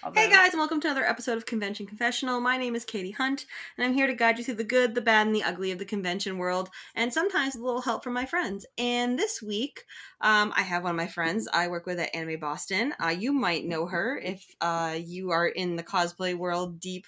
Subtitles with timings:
[0.00, 2.40] Although, Hey guys, and welcome to another episode of Convention Confessional.
[2.40, 5.00] My name is Katie Hunt, and I'm here to guide you through the good, the
[5.00, 8.12] bad, and the ugly of the convention world, and sometimes with a little help from
[8.12, 8.64] my friends.
[8.78, 9.82] And this week,
[10.20, 12.94] um, I have one of my friends I work with at Anime Boston.
[13.04, 17.04] Uh, you might know her if uh, you are in the cosplay world, deep,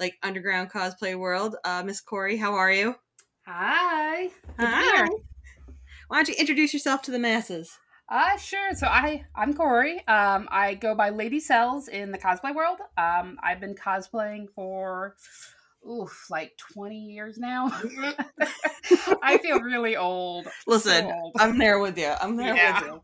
[0.00, 1.54] like underground cosplay world.
[1.64, 2.96] Uh, Miss Corey, how are you?
[3.46, 4.24] Hi.
[4.24, 5.08] Good Hi.
[6.08, 7.78] Why don't you introduce yourself to the masses?
[8.08, 8.74] Uh, sure.
[8.74, 10.06] So I, I'm Corey.
[10.06, 12.78] Um, I go by Lady Cells in the cosplay world.
[12.98, 15.16] Um, I've been cosplaying for,
[15.90, 17.68] oof, like 20 years now.
[19.22, 20.46] I feel really old.
[20.66, 21.32] Listen, So old.
[21.38, 22.12] I'm there with you.
[22.20, 22.80] I'm there Yeah.
[22.82, 23.00] with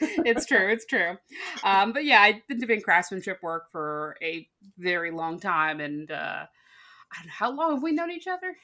[0.00, 0.22] you.
[0.24, 0.68] it's true.
[0.70, 1.16] It's true.
[1.64, 6.46] Um, but yeah, I've been doing craftsmanship work for a very long time, and uh,
[7.12, 8.56] I don't know how long have we known each other?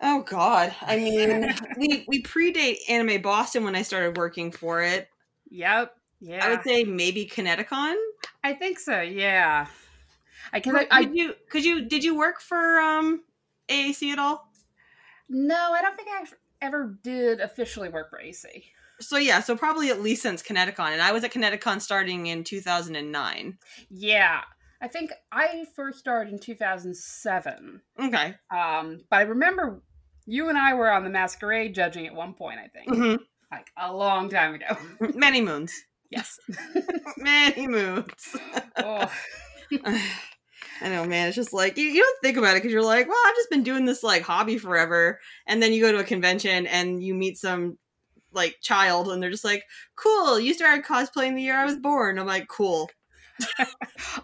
[0.00, 0.74] Oh God!
[0.82, 5.08] I mean, we we predate Anime Boston when I started working for it.
[5.50, 5.92] Yep.
[6.20, 6.44] Yeah.
[6.44, 7.94] I would say maybe ConnectiCon.
[8.44, 9.00] I think so.
[9.00, 9.66] Yeah.
[10.52, 13.22] I because Could I, I you could you did you work for um
[13.68, 14.50] AAC at all?
[15.28, 16.24] no, I don't think I
[16.62, 18.64] ever did officially work for AC.
[19.00, 22.44] So yeah, so probably at least since ConnectiCon, and I was at ConnectiCon starting in
[22.44, 23.58] two thousand and nine.
[23.90, 24.42] Yeah.
[24.80, 27.82] I think I first started in 2007.
[28.00, 28.34] Okay.
[28.50, 29.82] Um, but I remember
[30.28, 32.94] you and I were on the masquerade judging at one point, I think.
[32.94, 33.14] hmm
[33.50, 34.76] Like a long time ago.
[35.14, 35.72] Many moons.
[36.10, 36.38] yes.
[37.16, 38.36] Many moons.
[38.76, 39.10] oh.
[40.80, 41.28] I know, man.
[41.28, 43.50] It's just like you, you don't think about it because you're like, well, I've just
[43.50, 47.14] been doing this like hobby forever, and then you go to a convention and you
[47.14, 47.78] meet some
[48.32, 49.64] like child, and they're just like,
[49.96, 50.38] cool.
[50.38, 52.18] You started cosplaying the year I was born.
[52.18, 52.90] I'm like, cool.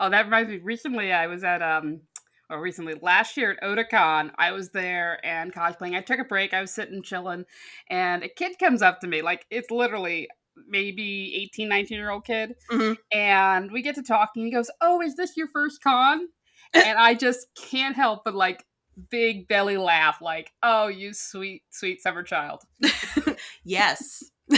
[0.01, 0.59] oh, that reminds me.
[0.59, 2.03] Recently, I was at um,
[2.51, 4.31] or recently last year at Otakon.
[4.37, 5.97] I was there and cosplaying.
[5.97, 6.53] I took a break.
[6.55, 7.45] I was sitting chilling,
[7.91, 10.29] and a kid comes up to me, like it's literally
[10.69, 12.97] maybe 18, 19 year old kid, Mhm.
[13.13, 14.45] and we get to talking.
[14.45, 16.29] He goes, "Oh, is this your first con?"
[16.75, 18.65] and I just can't help but like
[19.11, 22.63] big belly laugh, like, "Oh, you sweet, sweet summer child."
[23.65, 24.23] Yes.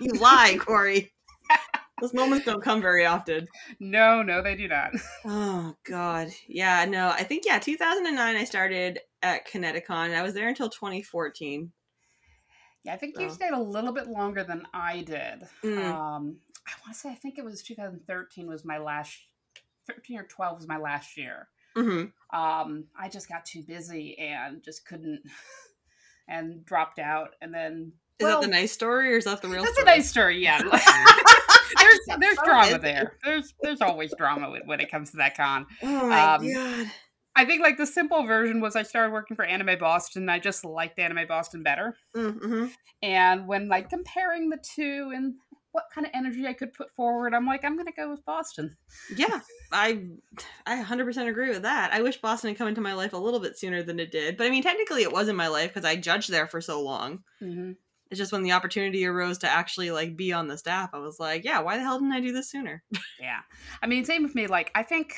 [0.00, 1.12] you lie, Corey.
[2.00, 3.48] Those moments don't come very often.
[3.80, 4.92] No, no, they do not.
[5.24, 7.08] Oh God, yeah, no.
[7.08, 8.36] I think yeah, 2009.
[8.36, 10.06] I started at ConnectiCon.
[10.06, 11.72] and I was there until 2014.
[12.84, 15.48] Yeah, I think you stayed a little bit longer than I did.
[15.64, 15.78] Mm.
[15.78, 16.36] Um,
[16.68, 19.16] I want to say I think it was 2013 was my last,
[19.88, 21.48] 13 or 12 was my last year.
[21.74, 25.22] hmm Um, I just got too busy and just couldn't,
[26.28, 27.30] and dropped out.
[27.40, 29.90] And then Is well, that the nice story or is that the real That's story?
[29.92, 30.42] a nice story.
[30.44, 30.60] Yeah,
[31.78, 32.78] there's there's So drama busy.
[32.78, 33.12] there.
[33.24, 35.66] There's there's always drama when- when it comes to that con.
[35.82, 36.90] Oh my Um, god.
[37.38, 40.28] I think like the simple version was I started working for Anime Boston.
[40.30, 41.94] I just liked Anime Boston better.
[42.16, 42.66] Mm-hmm.
[43.02, 45.34] And when like comparing the two and
[45.72, 48.74] what kind of energy I could put forward, I'm like, I'm gonna go with Boston.
[49.14, 49.40] Yeah,
[49.70, 50.06] I
[50.64, 51.92] I 100% agree with that.
[51.92, 54.38] I wish Boston had come into my life a little bit sooner than it did.
[54.38, 56.80] But I mean, technically it was in my life because I judged there for so
[56.80, 57.22] long.
[57.40, 57.72] hmm
[58.10, 61.18] It's just when the opportunity arose to actually like be on the staff, I was
[61.18, 62.82] like, yeah, why the hell didn't I do this sooner?
[63.20, 63.40] Yeah,
[63.82, 64.46] I mean, same with me.
[64.46, 65.14] Like, I think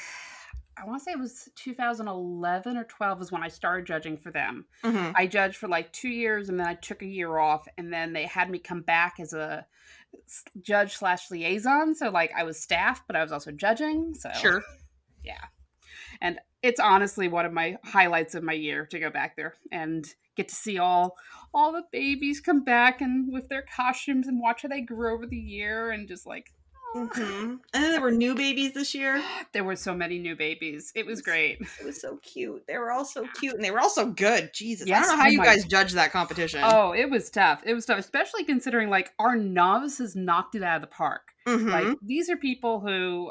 [0.80, 4.30] I want to say it was 2011 or 12 is when I started judging for
[4.30, 4.66] them.
[4.84, 5.12] Mm-hmm.
[5.16, 8.12] I judged for like two years, and then I took a year off, and then
[8.12, 9.66] they had me come back as a
[10.62, 11.94] judge slash liaison.
[11.94, 14.14] So like, I was staff, but I was also judging.
[14.14, 14.62] So Sure.
[15.24, 15.44] yeah.
[16.20, 20.06] And it's honestly one of my highlights of my year to go back there and
[20.38, 21.16] get to see all
[21.52, 25.26] all the babies come back and with their costumes and watch how they grew over
[25.26, 26.52] the year and just like
[26.94, 27.06] aw.
[27.06, 29.22] hmm And then there were new babies this year.
[29.52, 30.92] there were so many new babies.
[30.94, 31.60] It was great.
[31.80, 32.66] It was so cute.
[32.66, 34.50] They were all so cute and they were all so good.
[34.54, 34.90] Jesus.
[34.90, 36.60] I don't know how oh you guys judge that competition.
[36.62, 37.62] Oh, it was tough.
[37.64, 41.32] It was tough, especially considering like our novices knocked it out of the park.
[41.46, 41.70] Mhm.
[41.70, 43.30] Like these are people who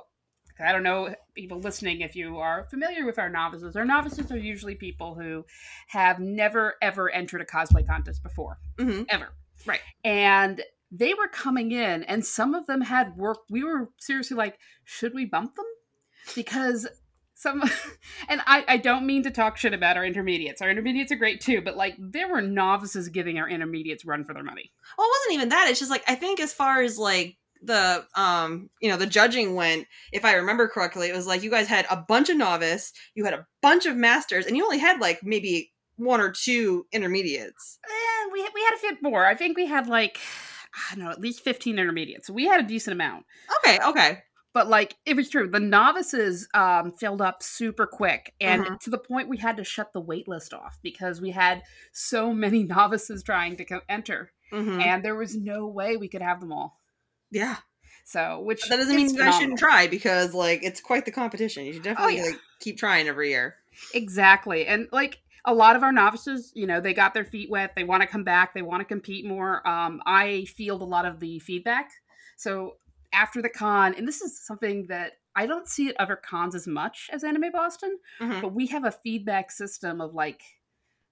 [0.60, 3.76] I don't know people listening if you are familiar with our novices.
[3.76, 5.46] Our novices are usually people who
[5.88, 9.06] have never ever entered a cosplay contest before, Mhm.
[9.10, 9.30] ever.
[9.66, 9.82] Right.
[10.04, 14.58] And they were coming in and some of them had work we were seriously like
[14.84, 15.66] should we bump them?
[16.36, 16.88] Because
[17.34, 17.62] some
[18.30, 20.62] and I, I don't mean to talk shit about our intermediates.
[20.62, 24.34] Our intermediates are great too, but like there were novices giving our intermediates run for
[24.34, 24.72] their money.
[24.98, 25.68] Well, it wasn't even that.
[25.70, 29.56] It's just like I think as far as like the um you know the judging
[29.56, 32.94] went if i remember correctly it was like you guys had a bunch of novice
[33.16, 36.86] you had a bunch of masters and you only had like maybe one or two
[36.92, 37.80] intermediates
[38.24, 39.26] And we we had a few more.
[39.26, 40.20] I think we had like
[40.92, 42.28] I don't know, at least 15 intermediates.
[42.28, 43.26] So we had a decent amount.
[43.66, 44.20] okay okay
[44.54, 45.50] But like it was true.
[45.50, 48.80] The novices um filled up super quick and Mhm.
[48.82, 51.64] to the point we had to shut the wait list off because we had
[51.94, 54.82] so many novices trying to co- enter Mhm.
[54.82, 56.77] and there was no way we could have them all.
[57.32, 57.58] Yeah
[58.06, 61.12] So, which But that doesn't mean you guys shouldn't try because like it's quite the
[61.12, 61.66] competition.
[61.66, 62.32] You should definitely Oh, yeah.
[62.32, 63.56] like keep trying every year.
[63.94, 64.66] Exactly.
[64.66, 67.74] And like a lot of our novices, you know, they got their feet wet.
[67.76, 68.54] They want to come back.
[68.54, 69.66] They want to compete more.
[69.68, 71.90] Um, I field a lot of the feedback.
[72.38, 72.78] So
[73.14, 76.66] after the con, and this is something that I don't see at other cons as
[76.68, 78.42] much as Anime Boston, Mhm.
[78.42, 80.42] but we have a feedback system of like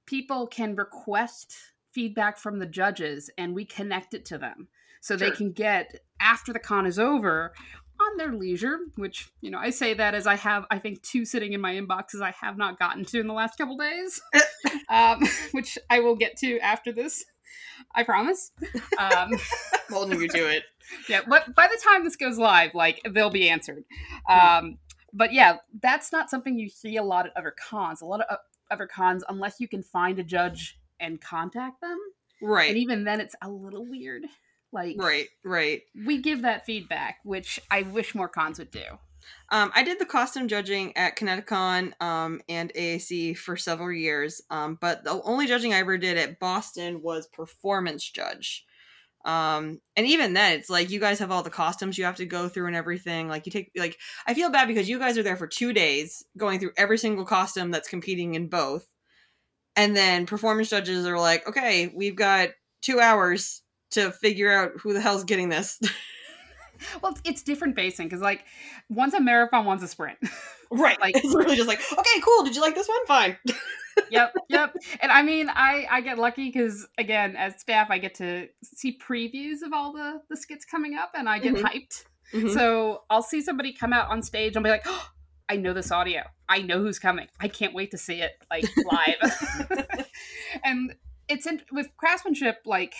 [0.06, 1.56] people can request
[1.92, 4.68] feedback from the judges and we connect it to them.
[5.02, 7.54] So they can get after the con is over
[8.00, 11.24] on their leisure, which, you know, I say that as I have, I think, two
[11.26, 14.22] sitting in my inboxes I have not gotten to in the last couple days,
[14.90, 15.22] um,
[15.52, 17.24] which I will get to after this.
[17.94, 18.52] I promise.
[18.98, 19.32] Um,
[19.90, 20.64] Holding you to it.
[21.10, 23.84] yeah, but by the time this goes live, like they'll be answered.
[24.30, 24.78] Um,
[25.14, 28.02] but yeah, that's not something you see a lot at other cons.
[28.02, 28.38] A lot of uh,
[28.72, 31.98] other cons, unless you can find a judge and contact them,
[32.42, 32.70] Right.
[32.70, 34.24] and even then, it's a little weird.
[34.76, 35.30] Like, Right.
[35.44, 35.84] Right.
[36.06, 38.84] we give that feedback, which I wish more cons would do.
[39.50, 44.78] Um, I did the costume judging at ConnectiCon um, and AAC for several years, um,
[44.80, 48.66] but the only judging I ever did at Boston was performance judge.
[49.24, 52.26] Um, and even then, it's like you guys have all the costumes you have to
[52.28, 53.28] go through and everything.
[53.28, 56.24] Like you take, like I feel bad because you guys are there for two days
[56.38, 58.88] going through every single costume that's competing in both,
[59.76, 62.50] and then performance judges are like, okay, we've got
[62.82, 65.80] two hours to figure out who the hell's getting this.
[67.02, 68.44] Well, it's, it's different basing because, like,
[68.90, 70.18] one's a marathon, one's a sprint.
[70.72, 71.00] right.
[71.00, 72.44] Like- it's really just like, okay, cool.
[72.44, 73.06] Did you like this one?
[73.08, 73.38] Fine.
[74.12, 74.76] yep, yep.
[75.00, 78.98] And I mean, I I get lucky because again, as staff, I get to see
[79.00, 81.62] previews of all the the skits coming up, and I get Mhm.
[81.62, 82.04] hyped.
[82.34, 82.54] Mhm.
[82.54, 85.10] So I'll see somebody come out on stage and be like, oh,
[85.48, 86.24] I know this audio.
[86.50, 87.28] I know who's coming.
[87.40, 90.08] I can't wait to see it like live.
[90.66, 90.94] and
[91.30, 92.94] it's in, with craftsmanship, like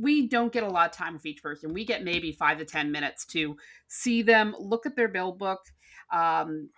[0.00, 1.72] we don't get a lot of time with each person.
[1.72, 3.56] We get maybe five to ten minutes to
[3.88, 5.60] see them, look at their build book.
[6.12, 6.70] Um,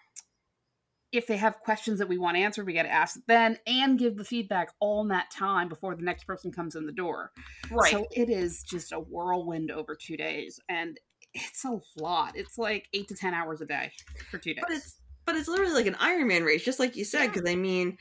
[1.13, 4.17] if they have questions that we want answered, we got to ask then and give
[4.17, 7.33] the feedback all in that time before the next person comes in the door.
[7.71, 7.91] right.
[7.91, 10.99] So it is just a whirlwind over two days, and
[11.35, 12.33] it's a lot.
[12.37, 13.91] It's like eight to ten hours a day
[14.31, 14.65] for two days.
[14.67, 14.97] but it's
[15.27, 17.23] but it's literally like an Iron Man race, just like you said.
[17.25, 17.27] Yeah.
[17.29, 17.99] Because I mean,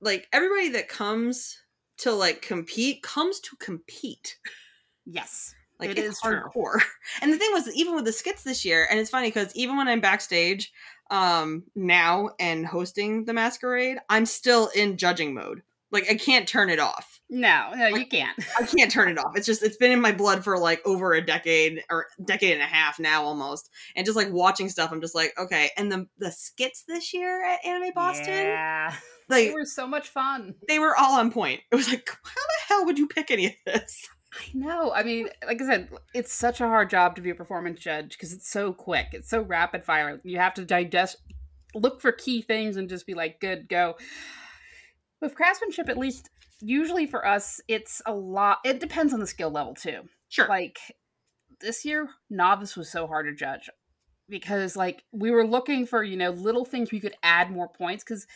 [0.00, 1.58] like everybody that comes
[2.02, 4.38] to like compete comes to compete.
[5.06, 6.42] yes, Like It it's is true.
[6.42, 6.80] hardcore.
[7.22, 9.76] And the thing was, even with the skits this year, and it's funny because even
[9.76, 10.72] when I'm backstage
[11.10, 15.62] um now and hosting the masquerade, I'm still in judging mode.
[15.90, 17.11] Like I can't turn it off.
[17.34, 18.38] No, no, you can't.
[18.60, 19.32] I can't turn it off.
[19.36, 22.60] It's just it's been in my blood for like over a decade or decade and
[22.62, 23.70] a half now almost.
[23.96, 25.70] And just like watching stuff, I'm just like, okay.
[25.78, 28.94] And the the skits this year at Anime Boston, Yeah,
[29.30, 30.54] like they were so much fun.
[30.68, 31.62] they were all on point.
[31.72, 34.08] It was like, how the hell would you pick any of this?
[34.34, 34.92] I know.
[34.92, 38.10] I mean, like I said, it's such a hard job to be a performance judge
[38.12, 39.08] because it's so quick.
[39.12, 40.20] It's so rapid fire.
[40.22, 41.16] You have to digest,
[41.74, 43.96] look for key things, and just be like, "Good, go."
[45.22, 46.28] With craftsmanship, at least,
[46.60, 48.58] usually for us, it's a lot.
[48.64, 50.02] It depends on the skill level too.
[50.28, 50.48] Sure.
[50.48, 50.78] Like
[51.60, 53.70] this year, novice was so hard to judge
[54.28, 58.04] because, like, we were looking for you know little things we could add more points
[58.04, 58.26] because.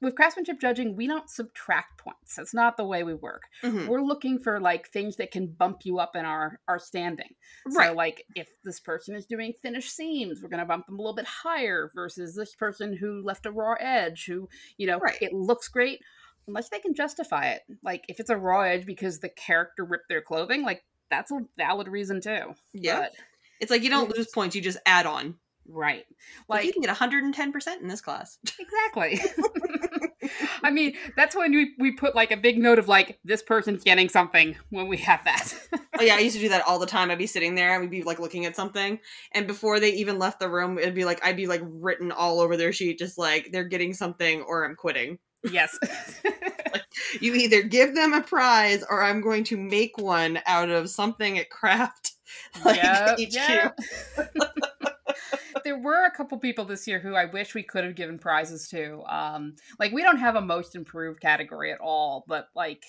[0.00, 2.36] With craftsmanship judging, we don't subtract points.
[2.36, 3.88] That's not the way we work Mhm.
[3.88, 7.34] we're looking for like things that can bump you up in our our standing
[7.66, 7.88] Right.
[7.88, 11.02] so like if this person is doing finished seams we're going to bump them a
[11.02, 15.18] little bit higher versus this person who left a raw edge who you know Right.
[15.20, 16.00] it looks great
[16.48, 20.08] unless they can justify it like if it's a raw edge because the character ripped
[20.08, 23.00] their clothing like that's a valid reason too yeah.
[23.00, 23.12] But-
[23.60, 25.36] It's like you don't lose points, you just add on.
[25.68, 26.04] right
[26.48, 28.38] Like you can get 110% in this class.
[28.58, 29.20] exactly
[30.62, 33.84] i mean that's when we, we put like a big note of like this person's
[33.84, 35.54] getting something when we have that
[35.98, 37.10] oh yeah, I used to do that all the time.
[37.10, 39.00] I'd be sitting there and we'd be like looking at something,
[39.32, 42.40] and before they even left the room, it'd be like I'd be like written all
[42.40, 45.18] over their sheet, just like they're getting something or I'm quitting.
[45.44, 45.78] Yes
[47.20, 51.38] You either give them a prize or I'm going to make one out of something
[51.38, 52.12] at craft.
[52.64, 53.32] Like Yep, HQ.
[53.32, 53.78] yep.
[55.64, 58.68] there were a couple people this year who I wish we could have given prizes
[58.68, 59.02] to.
[59.08, 62.82] Um, like we don't have a most improved category at all, but like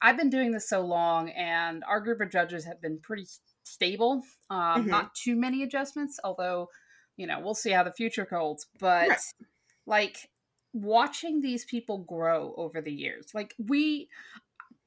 [0.00, 3.26] I've been doing this so long, and our group of judges have been pretty
[3.64, 4.22] stable.
[4.50, 4.86] Um, Mhm.
[4.86, 6.68] Not too many adjustments, although
[7.16, 8.66] you know we'll see how the future holds.
[8.78, 9.18] But Right.
[9.86, 10.30] like
[10.72, 14.08] watching these people grow over the years, like we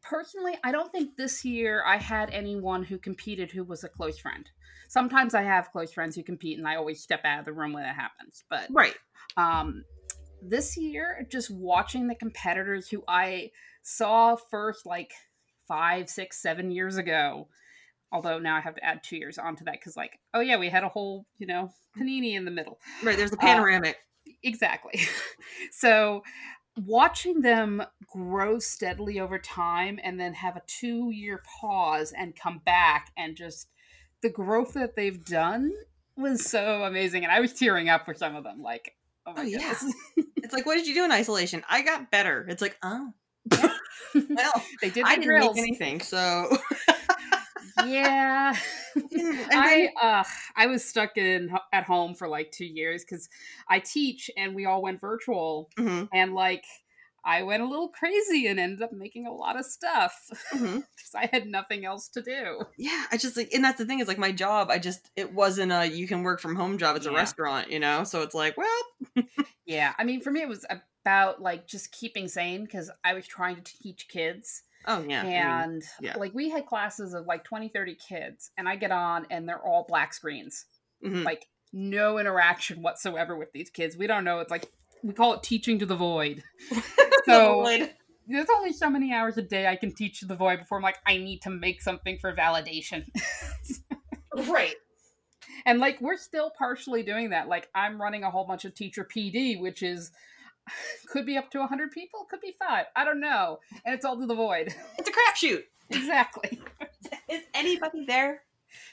[0.02, 4.20] personally, I don't think this year I had anyone who competed who was a close
[4.20, 4.50] friend.
[4.88, 7.74] Sometimes I have close friends who compete, and I always step out of the room
[7.74, 8.44] when it happens.
[8.50, 8.96] But Right.
[9.36, 9.84] um,
[10.42, 13.52] this year, just watching the competitors who I
[13.82, 15.12] saw first like
[15.68, 17.48] five, six, seven years ago
[18.12, 20.70] although now I have to add two years onto that because, like, oh yeah, we
[20.70, 22.80] had a whole, you know, panini in the middle.
[23.04, 23.96] Right, there's a panoramic.
[23.96, 24.00] Uh,
[24.46, 25.02] exactly.
[25.72, 26.24] so
[26.86, 32.62] watching them grow steadily over time and then have a two year pause and come
[32.66, 33.68] back and just
[34.22, 35.72] the growth that they've done
[36.18, 37.24] was so amazing.
[37.24, 38.62] And I was tearing up for some of them.
[38.62, 38.94] Like,
[39.26, 39.74] oh, oh my Oh, yeah.
[40.38, 41.64] it's like, what did you do in isolation?
[41.70, 42.46] I got better.
[42.50, 43.12] It's like, oh,
[43.52, 45.56] well, they did I didn't drills.
[45.56, 46.58] make anything, so.
[47.76, 48.56] yeah.
[49.54, 50.24] I uh
[50.56, 53.30] I was stuck in at home for like two years because
[53.68, 56.66] I teach and we all went virtual Mhm, and like
[57.24, 61.28] I went a little crazy and ended up making a lot of stuff because I
[61.32, 62.66] had nothing else to do.
[62.78, 64.70] Yeah, I just like, and that's the thing is like my job.
[64.70, 66.96] I just it wasn't a you can work from home job.
[66.98, 68.04] It's a restaurant, you know.
[68.04, 69.26] So it's like, well,
[69.66, 70.66] Yeah, I mean for me it was
[71.04, 75.24] about like just keeping sane because I was trying to teach kids oh yeah, I
[75.24, 76.18] mean, and yeah.
[76.18, 79.64] like we had classes of like 20 30 kids and I get on and they're
[79.64, 80.66] all black screens.
[81.04, 81.24] mhm.
[81.24, 83.98] like no interaction whatsoever with these kids.
[83.98, 84.40] We don't know.
[84.40, 84.72] It's like
[85.04, 86.44] we call it teaching to the void.
[87.26, 87.92] So Void.
[88.28, 90.84] there's only so many hours a day I can teach to the void before I'm
[90.84, 93.08] like, I need to make something for validation.
[94.48, 94.76] right.
[95.66, 97.48] and like we're still partially doing that.
[97.48, 100.12] Like I'm running a whole bunch of teacher PD, which is
[101.08, 102.86] could be up to 100 people, could be five.
[102.96, 103.60] I don't know.
[103.86, 104.74] And it's all to the void.
[104.98, 105.64] It's a crapshoot.
[105.90, 106.60] exactly.
[107.30, 108.42] Is anybody there?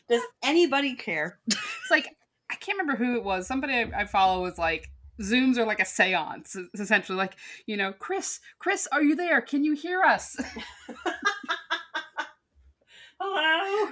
[0.09, 1.39] Does anybody care?
[1.47, 2.17] It's like
[2.51, 3.47] I can't remember who it was.
[3.47, 6.57] Somebody I, I follow was like Zooms are like a seance.
[6.57, 7.37] It's essentially like,
[7.67, 9.41] you know, Chris, Chris, are you there?
[9.41, 10.37] Can you hear us?
[13.21, 13.91] Hello.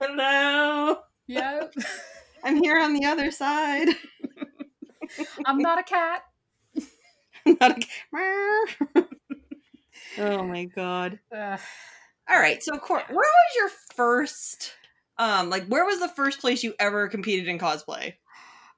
[0.00, 0.98] Hello.
[1.26, 1.64] yeah.
[2.44, 3.88] I'm here on the other side.
[5.46, 6.22] I'm not a cat.
[7.46, 9.08] Not a- cat.
[10.18, 11.18] oh my god.
[11.34, 11.60] Ugh.
[12.28, 12.62] All right.
[12.62, 14.74] So, Cor- where was your first?
[15.16, 18.14] Um, like, where was the first place you ever competed in cosplay?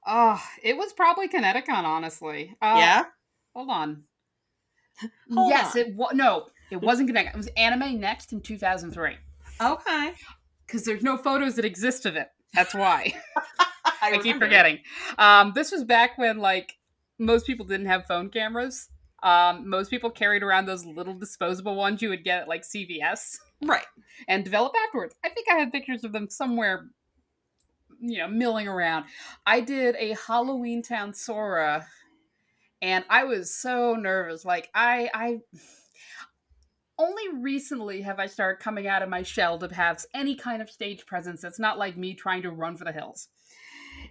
[0.07, 2.55] oh, it was probably ConnectiCon, honestly.
[2.61, 3.03] Uh, yeah.
[3.55, 4.03] Hold on.
[5.33, 5.81] Hold yes, on.
[5.81, 6.11] it was.
[6.13, 7.33] No, it wasn't ConnectiCon.
[7.33, 9.17] It was Anime Next in 2003.
[9.61, 10.13] Okay.
[10.65, 12.29] Because there's no photos that exist of it.
[12.53, 13.13] That's why.
[14.01, 14.79] I, keep forgetting.
[15.17, 16.77] Um, this was back when like
[17.19, 18.89] most people didn't have phone cameras.
[19.23, 23.37] Um, most people carried around those little disposable ones you would get at like CVS
[23.63, 23.85] Right.
[24.27, 25.13] and develop afterwards.
[25.23, 26.87] I think I had pictures of them somewhere,
[27.99, 29.05] you know, milling around.
[29.45, 31.85] I did a Halloween Town Sora,
[32.81, 34.43] and I was so nervous.
[34.43, 35.39] Like I, I
[36.97, 40.69] only recently have I started coming out of my shell to have any kind of
[40.69, 43.27] stage presence that's not like me trying to run for the hills.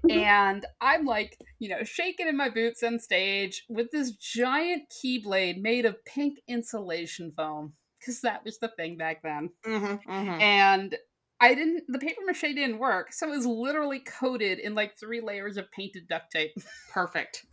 [0.09, 5.61] And I'm like, you know, shaking in my boots on stage with this giant keyblade
[5.61, 9.51] made of pink insulation foam because that was the thing back then.
[9.67, 10.41] Mm-hmm, mm-hmm.
[10.41, 10.97] And
[11.41, 15.21] I didn't, the paper mache didn't work, so it was literally coated in like three
[15.21, 16.53] layers of painted duct tape.
[16.93, 17.47] Perfect.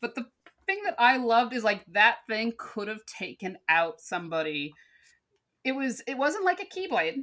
[0.00, 0.26] But the
[0.66, 4.72] thing that I loved is like that thing could have taken out somebody.
[5.64, 7.16] It was, it wasn't like a keyblade.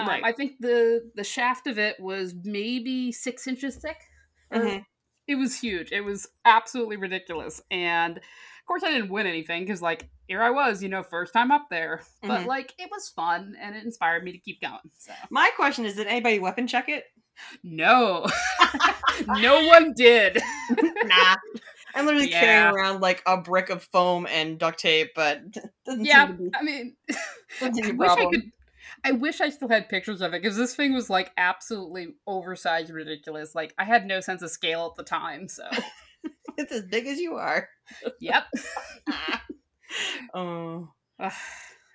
[0.00, 0.24] Um, Right.
[0.24, 3.98] I think the the shaft of it was maybe six inches thick.
[4.52, 4.84] Mhm.
[5.26, 5.92] It was huge.
[5.92, 7.62] It was absolutely ridiculous.
[7.70, 11.32] And of course, I didn't win anything because, like, here I was, you know, first
[11.32, 12.02] time up there.
[12.22, 12.46] But Mhm.
[12.46, 14.78] like, it was fun and it inspired me to keep going.
[14.98, 17.04] So My question is: Did anybody weapon check it?
[17.62, 18.26] no,
[19.40, 20.40] no one did.
[21.04, 21.36] nah.
[21.94, 22.40] I'm literally Yeah.
[22.40, 25.42] carrying around like a brick of foam and duct tape, but
[25.84, 26.96] doesn't yeah, seem to be, I mean,
[27.58, 28.52] doesn't seem I to be a wish I could.
[29.04, 32.90] I wish I still had pictures of it because this thing was like absolutely oversized,
[32.90, 33.54] ridiculous.
[33.54, 35.48] Like I had no sense of scale at the time.
[35.48, 35.64] So,
[36.56, 37.68] It's as big as you are.
[38.20, 38.44] yep.
[40.34, 40.88] oh.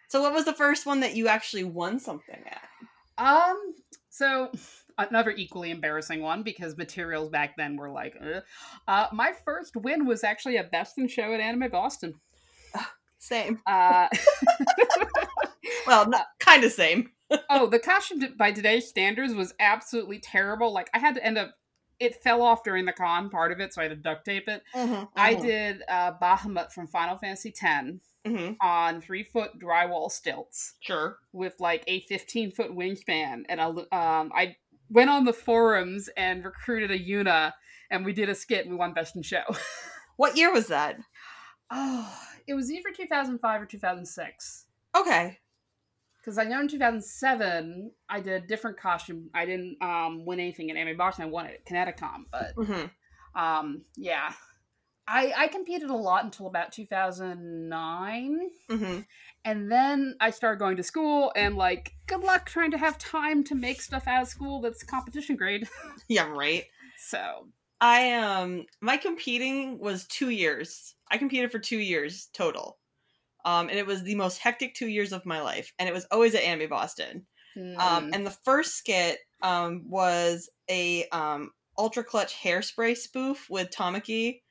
[0.08, 2.62] So, what was the first one that you actually won something at?
[3.18, 3.76] Um.
[4.10, 4.52] So
[4.98, 8.16] another equally embarrassing one because materials back then were like,
[8.88, 12.16] uh, my first win was actually a best in show at Anime Boston.
[13.20, 13.60] Same.
[13.66, 14.08] Uh,
[15.88, 17.12] Well, not kind of same.
[17.50, 20.74] oh, the costume by today's standards was absolutely terrible.
[20.74, 21.52] Like I had to end up.
[21.98, 24.50] It fell off during the con part of it, so I had to duct tape
[24.50, 24.62] it.
[25.16, 27.64] I did uh, Bahamut from Final Fantasy X
[28.26, 30.74] hmm on three foot drywall stilts.
[30.82, 31.18] Sure.
[31.32, 34.56] with like a 15 foot wingspan and I, um, I
[34.90, 37.54] went on the forums and recruited a Yuna
[37.92, 39.44] and we did a skit and we won best in show
[40.18, 40.98] What year was that?
[41.72, 44.66] oh it was either 2005 or 2006
[44.98, 45.38] Okay.
[46.26, 50.72] Because i know in 2007 i did a different costume i didn't um, win anything
[50.72, 52.86] at anime boston i won it at ConnectiCon but hmm
[53.40, 54.32] um, yeah
[55.08, 58.40] I, I competed a lot until about 2009.
[58.70, 59.00] hmm
[59.44, 63.44] And then I started going to school, and like, good luck trying to have time
[63.46, 65.70] to make stuff out of school that's competition grade.
[66.08, 66.66] Yeah, right.
[66.98, 67.48] So,
[67.82, 70.96] I um my competing was two years.
[71.12, 72.78] I competed for two years total.
[73.46, 76.06] Um, and it was the most hectic two years of my life, and it was
[76.12, 77.26] always at Anime Boston.
[77.80, 83.70] Um, mm, and the first skit um was a um ultra clutch hairspray spoof with
[83.70, 84.42] Tamaki.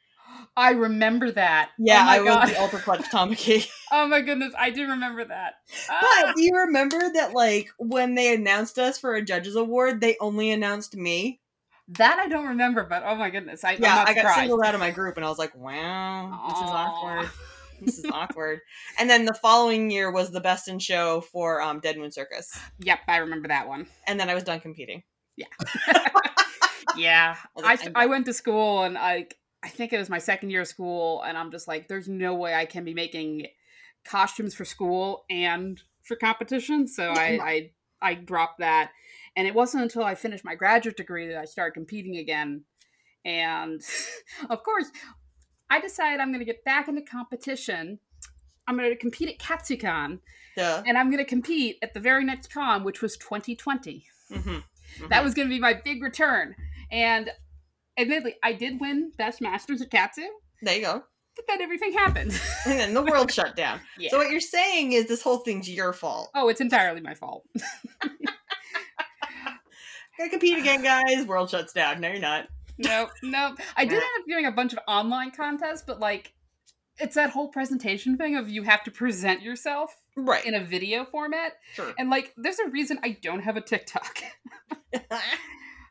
[0.57, 1.71] I remember that.
[1.79, 2.49] Yeah, oh I was God.
[2.49, 3.69] the ultra clutch Tamaki.
[3.93, 5.55] oh my goodness, I do remember that.
[5.69, 6.33] but Ah!
[6.37, 10.51] do you remember that like when they announced us for a judges award, they only
[10.51, 11.41] announced me?
[11.89, 14.41] that I don't remember, but oh my goodness, I, I'm Yeah, I got surprised.
[14.41, 17.31] singled out of my group, and I was like, "Wow, this is awkward.
[17.81, 18.61] This is awkward."
[18.99, 22.59] And then the following year was the best in show for um, Dead Moon Circus,
[22.81, 23.87] Yep, I remember that one.
[24.07, 25.02] and then I was done competing.
[25.37, 25.47] Yeah,
[26.97, 27.37] yeah.
[27.62, 29.26] I, I went to school and I
[29.62, 32.35] I think it was my second year of school and I'm just like there's no
[32.35, 33.47] way I can be making
[34.04, 37.71] costumes for school and for competition so I I
[38.02, 38.90] I dropped that
[39.37, 42.64] and it wasn't until I finished my graduate degree that I started competing again
[43.25, 43.81] and
[44.50, 44.90] of course
[45.71, 47.99] I decided I'm going to get back into competition
[48.66, 50.21] I'm going to compete at Katsucon
[50.56, 50.83] Duh.
[50.87, 54.62] and I'm going to compete at the very next con which was 2020 Mhm.
[55.11, 55.25] that Mhm.
[55.25, 56.54] was going to be my big return.
[56.90, 57.30] And
[57.99, 60.23] admittedly, I did win Best Masters at Katsu,
[60.62, 61.04] there you go.
[61.37, 62.30] but then everything happened.
[62.66, 63.80] And then the world shut down.
[63.99, 64.09] yeah.
[64.12, 66.30] So what you're saying is this whole thing's your fault.
[66.35, 67.44] oh, it's entirely my fault.
[70.16, 71.26] Gotta compete again, guys.
[71.26, 72.00] World shuts down.
[72.00, 72.47] No, you're not.
[72.78, 73.54] No, no.
[73.76, 76.33] I did end up doing a bunch of online contests, but like,
[76.99, 80.45] it's that whole presentation thing of you have to present yourself Right.
[80.45, 81.54] in a video format.
[81.75, 81.93] Sure.
[81.99, 84.19] And like, there's a reason I don't have a TikTok.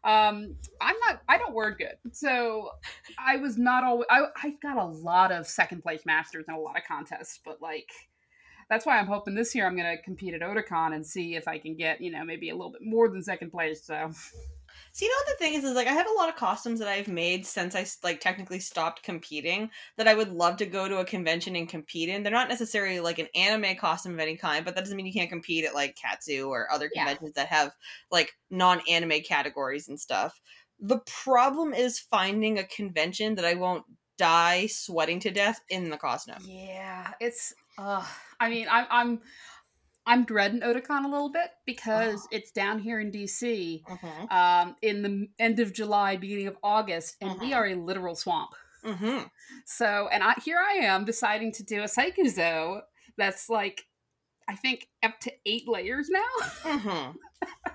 [0.06, 2.70] um i'm not i don't word good so
[3.18, 6.60] i was not always I, I got a lot of second place masters and a
[6.60, 7.90] lot of contests but like
[8.70, 11.48] that's why i'm hoping this year i'm going to compete at otakon and see if
[11.48, 14.12] i can get you know maybe a little bit more than second place so
[14.92, 15.64] See, you know what the thing is?
[15.64, 18.60] Is like I have a lot of costumes that I've made since I like technically
[18.60, 22.24] stopped competing that I would love to go to a convention and compete in.
[22.24, 25.14] They're not necessarily like an anime costume of any kind, but that doesn't mean you
[25.14, 27.06] can't compete at like Katsu or other Yeah.
[27.06, 27.74] conventions that have
[28.12, 30.40] like non-anime categories and stuff.
[30.80, 33.86] The problem is finding a convention that I won't
[34.18, 36.44] die sweating to death in the costume.
[36.46, 38.06] yeah it's uh
[38.40, 39.22] i mean i'm i'm
[40.06, 44.32] i'm dreading otakon a little bit because it's down here in dc Mm-hmm.
[44.36, 47.56] um in the end of july beginning of august and we Mhm.
[47.56, 48.52] are a literal swamp
[48.86, 49.20] Mm-hmm.
[49.66, 52.82] So, and I here I am deciding to do a Saikuzo
[53.18, 53.86] that's like,
[54.50, 56.46] I think up to eight layers now.
[56.64, 57.12] Mm-hmm.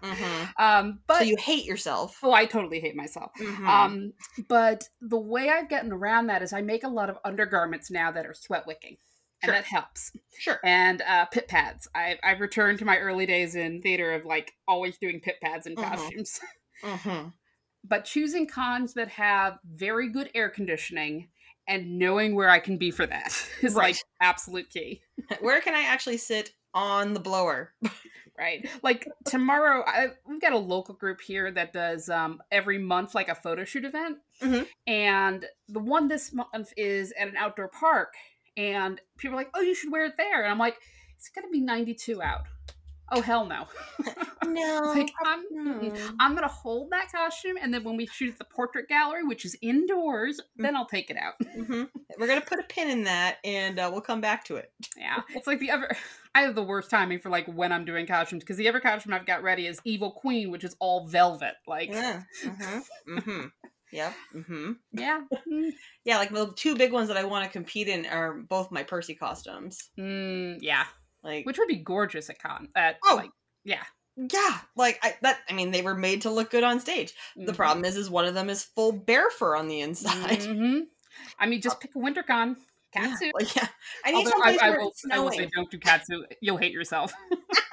[0.07, 0.45] Mm-hmm.
[0.63, 2.19] Um, but So you hate yourself.
[2.23, 3.31] oh, I totally hate myself.
[3.67, 4.13] Um,
[4.49, 8.13] but the way I've gotten around that is I make a lot of undergarments now
[8.13, 8.99] that are sweat wicking,
[9.43, 9.55] and Sure.
[9.55, 10.13] that helps.
[10.39, 10.59] sure.
[10.65, 11.89] And uh, pit pads.
[11.95, 15.67] I, I've returned to my early days in theater of like always doing pit pads
[15.67, 15.85] and Mhm.
[15.89, 16.41] costumes.
[16.85, 17.31] Mm-hmm.
[17.83, 21.29] but choosing cons that have very good air conditioning
[21.67, 25.03] and knowing where I can be for that is like absolute key.
[25.41, 27.73] Where can I actually sit on the blower?
[28.39, 33.13] right like tomorrow I, we've got a local group here that does um, every month
[33.13, 34.69] like a photo shoot event Mhm.
[34.87, 38.15] and the one this month is at an outdoor park
[38.59, 40.77] and people are like oh you should wear it there and i'm like
[41.17, 42.43] it's gonna be 92 out
[43.13, 43.65] oh hell no
[44.47, 44.93] No.
[44.95, 46.15] like i'm mm-mm.
[46.21, 49.45] i'm gonna hold that costume and then when we shoot at the portrait gallery which
[49.45, 51.85] is indoors then i'll take it out hmm
[52.19, 54.73] We're gonna put a pin in that, and uh, we'll come back to it.
[54.97, 55.89] yeah it's like the other
[56.35, 59.13] i have the worst timing for like when i'm doing costumes because the other costume
[59.13, 62.23] i've got ready is evil queen which is all velvet like Yeah.
[62.45, 63.47] Mm-hmm.
[63.93, 63.97] Mm-hmm.
[63.97, 64.15] Yep.
[64.35, 64.73] Mm-hmm.
[64.93, 65.21] Yeah.
[65.51, 65.71] Mm,
[66.05, 68.83] Yeah, like the two big ones that I want to compete in are both my
[68.83, 69.91] Percy costumes.
[69.99, 70.85] mm, yeah.
[71.23, 72.69] Like, Which would be gorgeous at con.
[72.77, 73.17] At Oh.
[73.17, 73.31] like
[73.65, 73.83] yeah.
[74.17, 75.39] yeah, like I that.
[75.49, 77.13] I mean, they were made to look good on stage.
[77.37, 77.57] The Mhm.
[77.57, 80.41] problem is, is one of them is full bear fur on the inside.
[80.41, 80.83] Mhm.
[81.39, 82.57] I mean, just pick a winter con.
[82.95, 83.69] Yeah, like yeah,
[84.05, 86.23] I need Although I, I where will, it's I will say, don't do katsu.
[86.41, 87.13] You'll hate yourself.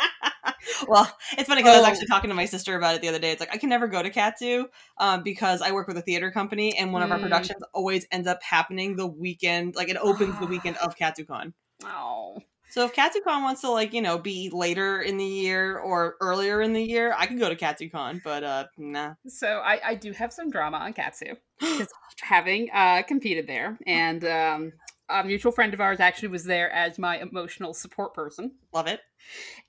[0.87, 1.89] well, it's funny because I was Oh.
[1.89, 3.31] actually talking to my sister about it the other day.
[3.31, 4.65] It's like I can never go to Katsu
[4.97, 7.21] um, because I work with a theater company, and one of our Mm.
[7.21, 9.75] productions always ends up happening the weekend.
[9.75, 11.53] Like it opens the weekend of KatsuCon.
[11.85, 12.41] oh.
[12.69, 16.61] So if KatsuCon wants to like you know be later in the year or earlier
[16.61, 18.21] in the year, I could go to KatsuCon.
[18.21, 19.13] But uh, nah.
[19.27, 21.35] So I, I do have some drama on katsu.
[21.59, 21.87] Because
[22.21, 24.73] having uh, competed there, and um,
[25.09, 28.51] a mutual friend of ours actually was there as my emotional support person.
[28.73, 29.01] Love it.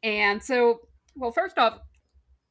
[0.02, 0.80] And so,
[1.16, 1.80] well, first off,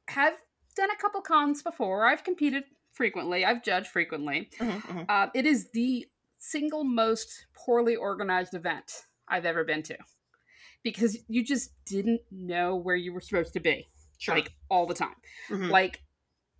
[0.09, 0.33] have
[0.75, 2.05] done a couple cons before.
[2.05, 3.45] I've competed frequently.
[3.45, 4.49] I've judged frequently.
[4.57, 5.05] Mhm, mhm.
[5.09, 9.97] Uh, it is the single most poorly organized event I've ever been to
[10.83, 13.87] because you just didn't know where you were supposed to be
[14.19, 14.35] Sure.
[14.35, 15.15] like all the time.
[15.49, 15.69] Mhm.
[15.71, 16.03] Like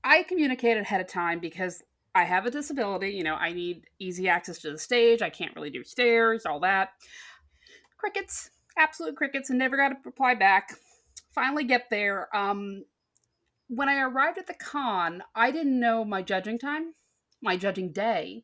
[0.04, 1.84] I communicated ahead of time because
[2.16, 5.22] I have a disability, you know, I need easy access to the stage.
[5.22, 6.94] I can't really do stairs, all that.
[7.98, 10.72] Crickets, absolute crickets, and never got a reply back.
[11.36, 12.36] Finally get there.
[12.36, 12.86] Um
[13.68, 16.94] when I arrived at the con, I didn't know my judging time,
[17.42, 18.44] my judging day,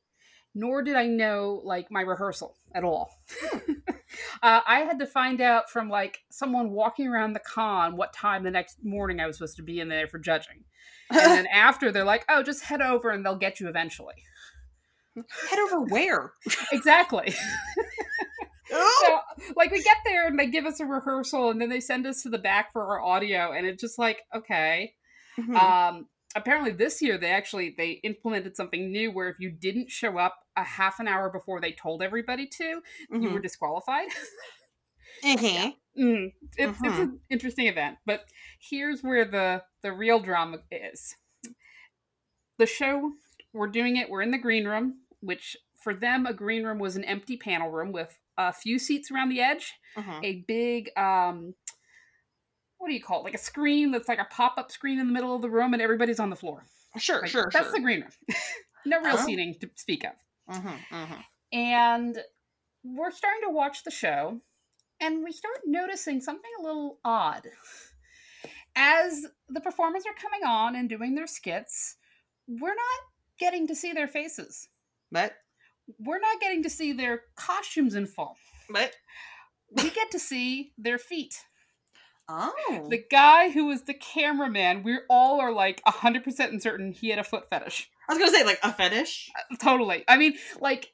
[0.53, 3.11] nor did I know like my rehearsal at all.
[4.43, 8.43] uh, I had to find out from like someone walking around the con what time
[8.43, 10.63] the next morning I was supposed to be in there for judging.
[11.09, 14.15] And then after, they're like, oh, just head over and they'll get you eventually.
[15.15, 16.33] Head over where?
[16.71, 17.33] Exactly.
[18.71, 19.19] So,
[19.55, 22.23] like, we get there and they give us a rehearsal and then they send us
[22.23, 23.51] to the back for our audio.
[23.51, 24.95] And it's just like, okay.
[25.37, 25.55] Mhm.
[25.57, 30.17] Um, apparently this year they actually they implemented something new where if you didn't show
[30.17, 32.81] up a half an hour before they told everybody to, you
[33.11, 33.33] Mhm.
[33.33, 34.07] were disqualified.
[35.23, 35.75] Mhm.
[35.97, 37.01] Mm, it's, it's Mhm.
[37.03, 38.25] an interesting event, but
[38.59, 41.15] here's where the the real drama is.
[42.57, 43.13] The show
[43.53, 44.09] we're doing it.
[44.09, 47.69] We're in the green room, which for them a green room was an empty panel
[47.69, 48.17] room with
[48.49, 50.23] a few seats around the edge, Mhm.
[50.23, 51.53] a big um,
[52.77, 53.23] what do you call it?
[53.23, 55.73] Like a screen that's like a pop up screen in the middle of the room,
[55.73, 56.65] and everybody's on the floor.
[56.97, 57.71] Sure, Like, sure, That's sure.
[57.73, 58.11] the green room.
[58.85, 59.25] no real Oh.
[59.25, 60.13] seating to speak of.
[60.49, 61.23] Mhm, mhm.
[61.53, 62.23] And
[62.83, 64.41] we're starting to watch the show,
[64.99, 67.47] and we start noticing something a little odd.
[68.75, 71.97] As the performers are coming on and doing their skits,
[72.47, 73.01] we're not
[73.37, 74.69] getting to see their faces.
[75.11, 75.35] But,
[75.99, 78.37] We're not getting to see their costumes in full.
[78.69, 78.93] but,
[79.71, 81.35] We get to see their feet.
[82.29, 82.87] oh.
[82.89, 87.23] The guy who was the cameraman, we all are like 100% certain he had a
[87.23, 87.89] foot fetish.
[88.09, 89.29] I was gonna say, like, a fetish.
[89.61, 90.03] Totally.
[90.07, 90.91] I mean, like,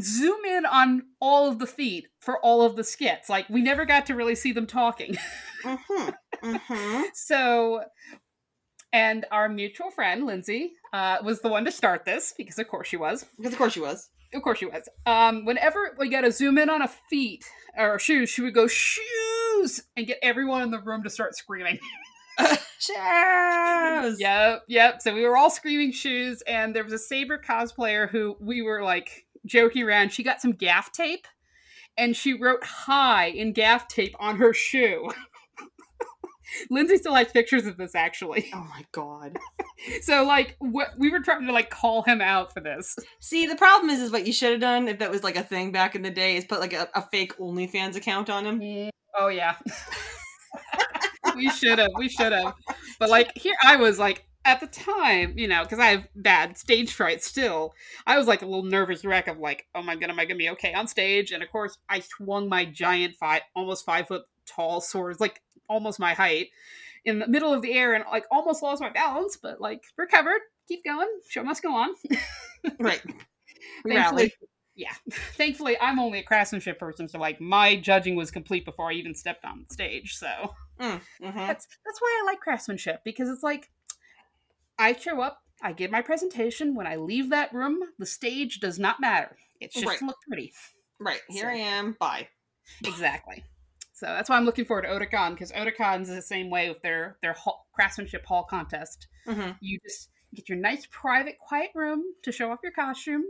[0.00, 3.28] zoom in on all of the feet for all of the skits.
[3.28, 5.16] Like, we never got to really see them talking.
[5.64, 6.10] Mm-hmm.
[6.42, 7.02] Mm-hmm.
[7.12, 7.82] so,
[8.92, 12.88] and our mutual friend, Lindsay, uh, was the one to start this because, of course,
[12.88, 13.26] she was.
[13.36, 14.10] Because of course she was.
[14.32, 14.88] Of course, she was.
[15.06, 17.44] Um, whenever we got to zoom in on a feet
[17.76, 21.78] or shoes, she would go, shoes, and get everyone in the room to start screaming.
[22.78, 24.20] Shoes!
[24.20, 25.02] Yep, yep.
[25.02, 28.82] So we were all screaming shoes, and there was a Saber cosplayer who we were
[28.82, 30.12] like joking around.
[30.12, 31.26] She got some gaff tape,
[31.96, 35.10] and she wrote "hi" in gaff tape on her shoe.
[36.70, 38.50] Lindsay still has pictures of this actually.
[38.54, 39.38] Oh my god.
[40.02, 42.96] So like, what we were trying to like call him out for this.
[43.18, 45.42] See, the problem is, is what you should have done if that was like a
[45.42, 48.60] thing back in the day is put like a, a fake OnlyFans account on him.
[48.60, 49.56] Mm, oh yeah,
[51.34, 51.90] we should have.
[51.96, 52.52] We should have.
[52.98, 56.56] But like here, I was like at the time, you know, because I have bad
[56.56, 57.74] stage fright still.
[58.06, 60.38] I was like a little nervous wreck of like, oh my god, am I gonna
[60.38, 61.32] be okay on stage?
[61.32, 65.98] And of course, I swung my giant five, almost five foot tall sword, like almost
[65.98, 66.48] my height,
[67.06, 70.40] in the middle of the air, and like almost lost my balance, but like recovered.
[70.68, 71.08] Keep going.
[71.28, 71.94] Show must go on.
[72.78, 73.00] Right.
[73.88, 74.34] Thankfully,
[74.76, 74.92] yeah.
[75.36, 79.14] Thankfully, I'm only a craftsmanship person, so like my judging was complete before I even
[79.14, 80.14] stepped on stage.
[80.16, 80.28] So
[80.78, 81.34] Mm, mhm.
[81.34, 83.70] that's that's why I like craftsmanship because it's like
[84.78, 86.74] I show up, I give my presentation.
[86.74, 89.36] When I leave that room, the stage does not matter.
[89.60, 90.02] It's just Right.
[90.02, 90.52] look pretty.
[90.98, 91.20] Right.
[91.28, 91.96] Here So- I am.
[91.98, 92.28] Bye.
[92.84, 93.42] Exactly.
[94.00, 96.80] So that's why I'm looking forward to Otakon because Otakon's is the same way with
[96.80, 99.08] their their hall, craftsmanship hall contest.
[99.26, 103.24] hmm You just get your nice private quiet room to show off your costume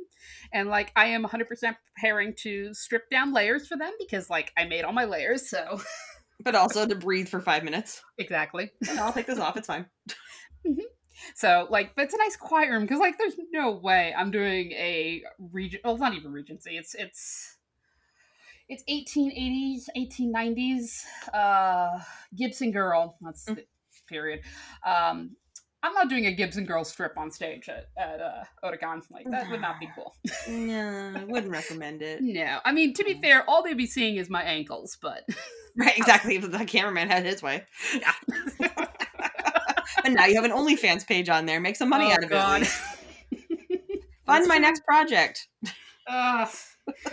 [0.52, 4.66] and like i am 100% preparing to strip down layers for them because like i
[4.66, 5.80] made all my layers so
[6.44, 8.02] But also to breathe for five minutes.
[8.18, 9.56] exactly No, I'll take this off.
[9.56, 9.86] It's fine.
[11.34, 14.72] so like but it's a nice quiet room because like there's no way i'm doing
[14.72, 17.56] a region well it's not even regency it's it's
[18.70, 21.04] it's 1880s 1890s
[21.34, 21.98] uh
[22.36, 23.64] gibson girl that's the
[24.08, 24.40] period
[24.86, 25.30] um
[25.82, 29.50] i'm not doing a gibson girl strip on stage at, at uh otakon like that
[29.50, 30.14] would not be cool
[30.48, 32.20] No, I wouldn't recommend it.
[32.22, 35.24] no i mean to be fair all they'd be seeing is my ankles but
[35.76, 36.34] Right, exactly.
[36.34, 37.64] If the cameraman had his way.
[37.96, 38.12] yeah
[40.04, 41.60] And now you have an OnlyFans page on there.
[41.60, 42.62] Make some money Oh, out of God.
[42.62, 44.02] it.
[44.26, 45.46] Fund my next project.
[46.08, 46.48] Ugh.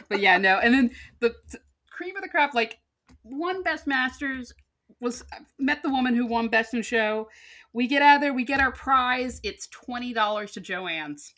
[0.10, 0.60] But yeah, no.
[0.60, 1.60] And then the, the
[1.90, 2.80] cream of the crop, like
[3.24, 4.54] one Best Masters
[5.00, 5.24] was
[5.60, 7.30] met the woman who won Best in Show.
[7.74, 9.40] We get out of there, we get our prize.
[9.44, 11.34] It's twenty dollars to Joann's.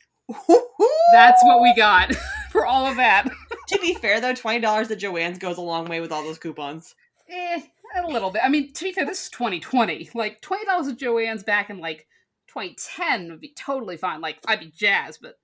[1.12, 2.14] That's what we got
[2.52, 3.28] for all of that.
[3.68, 6.38] to be fair, though, twenty dollars at Joann's goes a long way with all those
[6.38, 6.96] coupons.
[7.30, 7.62] Eh,
[7.96, 8.42] a little bit.
[8.44, 10.12] I mean, to be fair, this is 2020.
[10.14, 12.08] Like twenty dollars at Joann's back in like
[12.48, 14.22] 2010 would be totally fine.
[14.22, 15.36] Like I'd be jazzed, but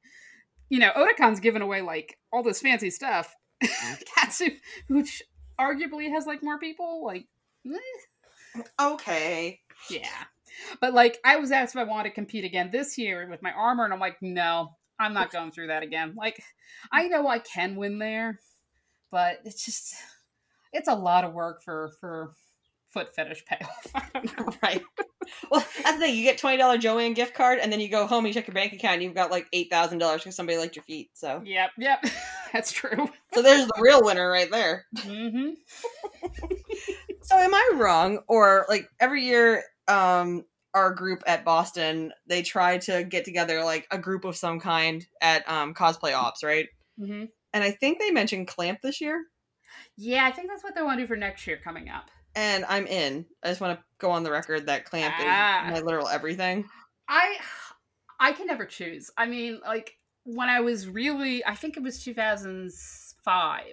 [0.70, 3.34] you know, Otakon's given away like all this fancy stuff.
[4.16, 4.50] Katsu,
[4.90, 5.24] which
[5.60, 7.26] arguably has like more people, like
[7.68, 9.62] eh, Okay.
[9.90, 10.08] yeah.
[10.82, 13.52] But like I was asked if I wanted to compete again this year with my
[13.52, 16.14] armor, and I'm like, no, I'm not going through that again.
[16.16, 16.42] Like,
[16.92, 18.40] I know I can win there,
[19.12, 19.96] but it's just
[20.72, 22.34] it's a lot of work for for
[22.90, 23.88] foot fetish payoff.
[23.96, 24.54] I don't know.
[24.64, 24.82] Right.
[25.52, 26.16] Well, that's the thing.
[26.16, 28.48] You get twenty dollar Joann gift card, and then you go home and you check
[28.48, 31.10] your bank account, and you've got like eight thousand dollars because somebody liked your feet.
[31.14, 32.06] So, Yep, yep,
[32.54, 33.10] that's true.
[33.34, 34.86] so there's the real winner right there.
[34.98, 35.52] hmm
[37.22, 42.78] So, am I wrong, or like every year, um, our group at Boston they try
[42.80, 46.68] to get together like a group of some kind at um cosplay ops, right?
[47.00, 49.24] hmm And I think they mentioned Clamp this year,
[49.96, 52.12] Yeah, I think that's what they want to do for next year coming up.
[52.36, 53.26] And I'm in.
[53.44, 55.68] I just want to go on the record that Clamp Ah.
[55.68, 56.66] is my literal everything.
[57.08, 57.38] I
[58.20, 59.10] I can never choose.
[59.18, 63.64] I mean, like when I was really, I think it was 2005,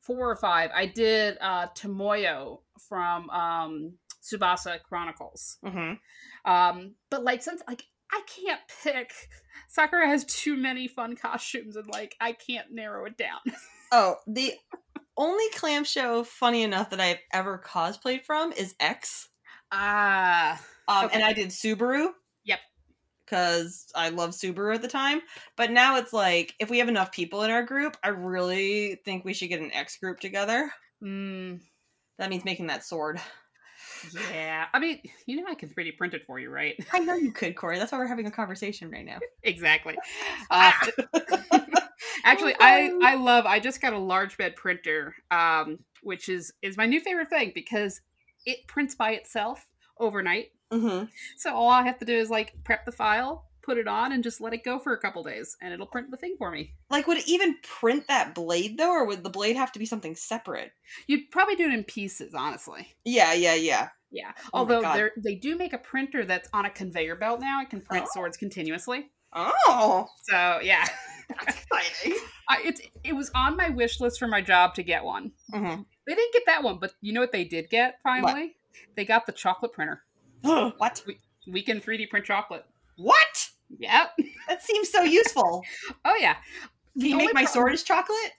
[0.00, 0.70] four or five.
[0.74, 5.58] I did uh Tomoyo from um Tsubasa Chronicles.
[5.64, 6.50] Mm-hmm.
[6.50, 9.12] Um, but like since like I can't pick,
[9.68, 13.40] Sakura has too many fun costumes, and like I can't narrow it down.
[13.94, 14.54] Oh, the
[15.16, 19.28] only Clamp show funny enough that I've ever cosplayed from is X.
[19.70, 21.14] Ah, Um, Okay.
[21.14, 22.12] and I did Subaru.
[22.44, 22.60] Yep.
[23.24, 25.22] Because I loved Subaru at the time.
[25.56, 29.24] But now it's like, if we have enough people in our group, I really think
[29.24, 30.70] we should get an X group together.
[31.02, 31.60] mm,
[32.18, 33.20] That means making that sword.
[34.30, 34.66] yeah.
[34.72, 36.74] I mean, you know, I can 3D print it for you, right?
[36.92, 37.78] I know you could, Corey.
[37.78, 39.18] That's why we're having a conversation right now.
[39.42, 39.96] exactly.
[40.50, 40.72] Uh,
[42.24, 43.46] actually, I I love.
[43.46, 47.52] I just got a large bed printer, um, which is is my new favorite thing
[47.54, 48.00] because
[48.46, 49.66] it prints by itself
[49.98, 50.50] overnight.
[50.72, 51.04] hmm
[51.38, 54.22] So all I have to do is like prep the file, put it on, and
[54.22, 56.74] just let it go for a couple days, and it'll print the thing for me.
[56.90, 58.90] Like, would it even print that blade, though?
[58.90, 60.72] Or would the blade have to be something separate?
[61.06, 62.88] You'd probably do it in pieces, honestly.
[63.04, 63.88] Yeah, yeah, yeah.
[64.10, 64.32] Yeah.
[64.52, 67.62] Oh Although they do make a printer that's on a conveyor belt now.
[67.62, 68.10] It can print Oh.
[68.12, 69.10] swords continuously.
[69.34, 70.84] Oh, So yeah,
[71.28, 72.18] that's exciting.
[72.48, 75.32] I, it's it was on my wish list for my job to get one.
[75.52, 78.56] hmm They didn't get that one, but you know what they did get finally?
[78.96, 80.02] They got the chocolate printer.
[80.42, 81.02] what?
[81.06, 81.18] We
[81.50, 82.64] we can 3D print chocolate.
[82.96, 83.48] What?
[83.78, 84.10] Yep.
[84.48, 85.62] That seems so useful.
[86.04, 86.36] Oh yeah.
[86.98, 88.32] Can you make my problem- sword chocolate?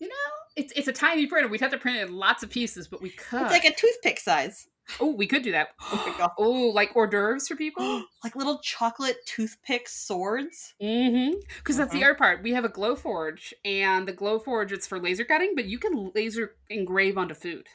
[0.00, 0.14] You know,
[0.56, 1.46] it's it's a tiny printer.
[1.48, 3.42] We'd have to print it in lots of pieces, but we could.
[3.42, 4.66] It's like a toothpick size.
[4.98, 5.68] Oh, we could do that.
[5.82, 8.04] Oh Oh, like hors d'oeuvres for people.
[8.24, 10.74] like little chocolate toothpick swords.
[10.82, 11.38] Mm-hmm.
[11.58, 12.04] Because that's the Mhm.
[12.04, 12.42] other part.
[12.42, 16.56] We have a Glowforge, and the Glowforge it's for laser cutting, but you can laser
[16.68, 17.66] engrave onto food.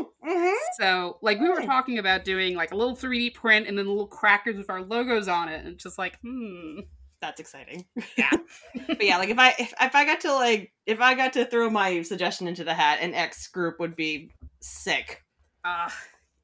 [0.00, 0.54] Mm-hmm.
[0.80, 1.66] So, like we were Oh.
[1.66, 5.28] talking about doing like a little 3D print and then little crackers with our logos
[5.28, 6.80] on it, and just like, hmm.
[7.20, 7.86] That's exciting.
[8.18, 8.30] Yeah.
[8.86, 11.46] but yeah, like if I if, if I got to like if I got to
[11.46, 15.22] throw my suggestion into the hat, an X group would be sick.
[15.64, 15.88] Uh,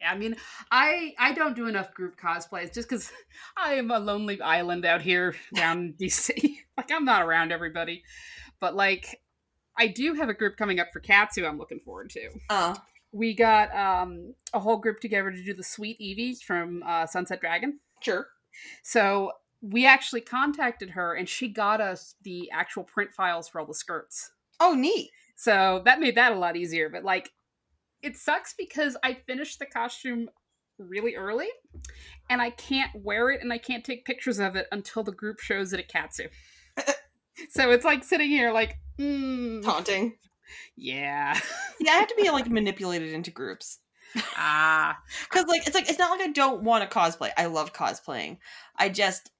[0.06, 0.36] I mean,
[0.70, 3.10] I I don't do enough group cosplays just because
[3.56, 6.56] I am a lonely island out here down DC.
[6.76, 8.02] like I'm not around everybody,
[8.60, 9.20] but like
[9.78, 11.46] I do have a group coming up for Katsu.
[11.46, 12.30] I'm looking forward to.
[12.50, 12.76] Oh,
[13.12, 17.40] We got um, a whole group together to do the Sweet Eevees from uh, Sunset
[17.40, 17.80] Dragon.
[18.02, 18.26] sure.
[18.82, 19.32] So
[19.62, 23.74] we actually contacted her, and she got us the actual print files for all the
[23.74, 24.30] skirts.
[24.58, 25.10] Oh, neat.
[25.36, 26.88] So that made that a lot easier.
[26.90, 27.30] But like,
[28.02, 30.30] it sucks because I finished the costume
[30.78, 31.48] really early,
[32.28, 35.38] and I can't wear it and I can't take pictures of it until the group
[35.40, 36.28] shows it at Katsu.
[37.50, 40.16] so it's like sitting here, like, mm, Taunting.
[40.76, 41.38] yeah,
[41.80, 43.78] Yeah, I have to be like manipulated into groups.
[44.36, 44.98] ah,
[45.30, 47.30] Because like it's like it's not like I don't want to cosplay.
[47.36, 48.38] I love cosplaying.
[48.76, 49.30] I just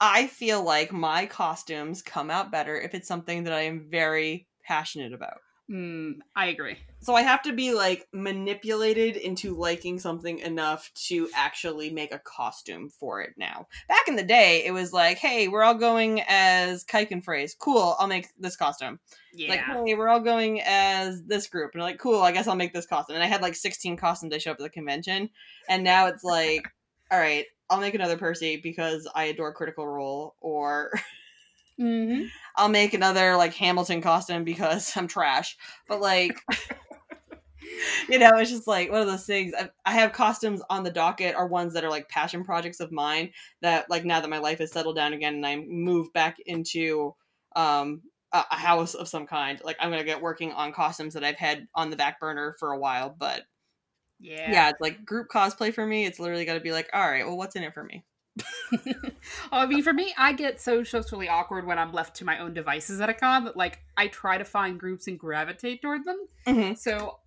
[0.00, 4.46] I feel like my costumes come out better if it's something that I am very
[4.64, 5.38] passionate about.
[5.70, 6.78] Mm, I agree.
[7.00, 12.18] So I have to be like manipulated into liking something enough to actually make a
[12.18, 13.68] costume for it now.
[13.88, 17.54] Back in the day, it was like, hey, we're all going as Kiken phrase.
[17.58, 18.98] Cool, I'll make this costume.
[19.32, 21.72] Yeah, Like, hey, we're all going as this group.
[21.74, 23.14] And like, cool, I guess I'll make this costume.
[23.14, 25.30] And I had like 16 costumes I show up at the convention.
[25.68, 26.62] And now it's like,
[27.10, 30.90] all right, I'll make another Percy because I adore Critical Role, or
[31.78, 32.22] hmm
[32.58, 35.56] I'll make another like Hamilton costume because I'm trash.
[35.88, 36.40] But like,
[38.08, 39.54] you know, it's just like one of those things.
[39.58, 42.92] I, I have costumes on the docket are ones that are like passion projects of
[42.92, 46.36] mine that like now that my life has settled down again and I move back
[46.44, 47.14] into
[47.56, 51.24] um a, a house of some kind, like I'm gonna get working on costumes that
[51.24, 53.14] I've had on the back burner for a while.
[53.16, 53.44] But
[54.20, 56.04] yeah, yeah, it's like group cosplay for me.
[56.04, 58.04] It's literally got to be like, all right, well, what's in it for me?
[59.52, 62.54] I mean, for me, I get so socially awkward when I'm left to my own
[62.54, 66.18] devices at a con that, like, I try to find groups and gravitate toward them.
[66.46, 66.74] Mm-hmm.
[66.74, 67.18] So,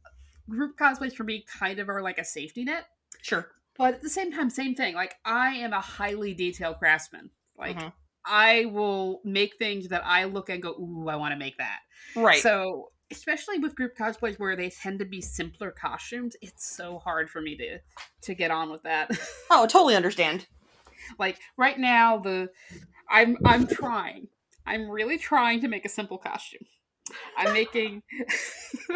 [0.50, 2.86] group cosplays for me kind of are like a safety net.
[3.22, 3.48] Sure.
[3.78, 4.96] But at the same time, same thing.
[4.96, 7.30] Like, I am a highly detailed craftsman.
[7.58, 7.94] Like, Mhm.
[8.26, 11.58] I will make things that I look at and go, ooh, I want to make
[11.58, 11.80] that.
[12.16, 12.42] Right.
[12.42, 17.30] So, especially with group cosplays where they tend to be simpler costumes, it's so hard
[17.30, 17.80] for me to
[18.22, 19.10] to get on with that.
[19.50, 20.48] oh, totally understand.
[21.20, 22.50] Like right now, the
[23.10, 24.28] I'm I'm trying.
[24.66, 26.66] I'm really trying to make a simple costume.
[27.38, 28.04] I'm making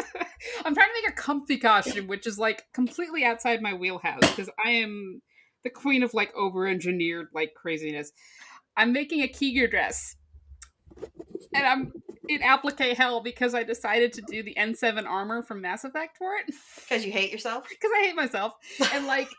[0.65, 4.49] I'm trying to make a comfy costume, which is like completely outside my wheelhouse because
[4.63, 5.21] I am
[5.63, 8.12] the queen of like over engineered like craziness.
[8.78, 10.15] I'm making a Kiger dress.
[11.54, 11.93] And I'm
[12.28, 16.36] in applique hell because I decided to do the N7 armor from Mass Effect for
[16.36, 17.67] it Because you hate yourself.
[17.69, 18.54] because I hate myself.
[18.93, 19.30] And like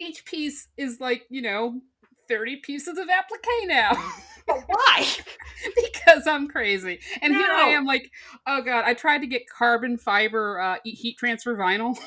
[0.00, 1.80] each piece is like, you know,
[2.28, 3.92] 30 pieces of applique now
[4.48, 5.06] But why?
[5.76, 7.00] because I'm crazy.
[7.20, 8.10] And here I am like,
[8.46, 11.96] oh god, I tried to get carbon fiber uh, heat transfer vinyl.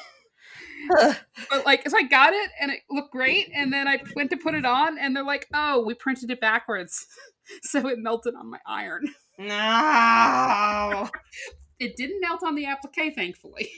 [0.90, 4.38] But like, so I got it and it looked great, and then I went to
[4.38, 7.06] put it on, and they're like, "Oh, we printed it backwards,
[7.62, 9.06] so it melted on my iron."
[9.38, 11.08] no.
[11.80, 13.70] It didn't melt on the applique, thankfully.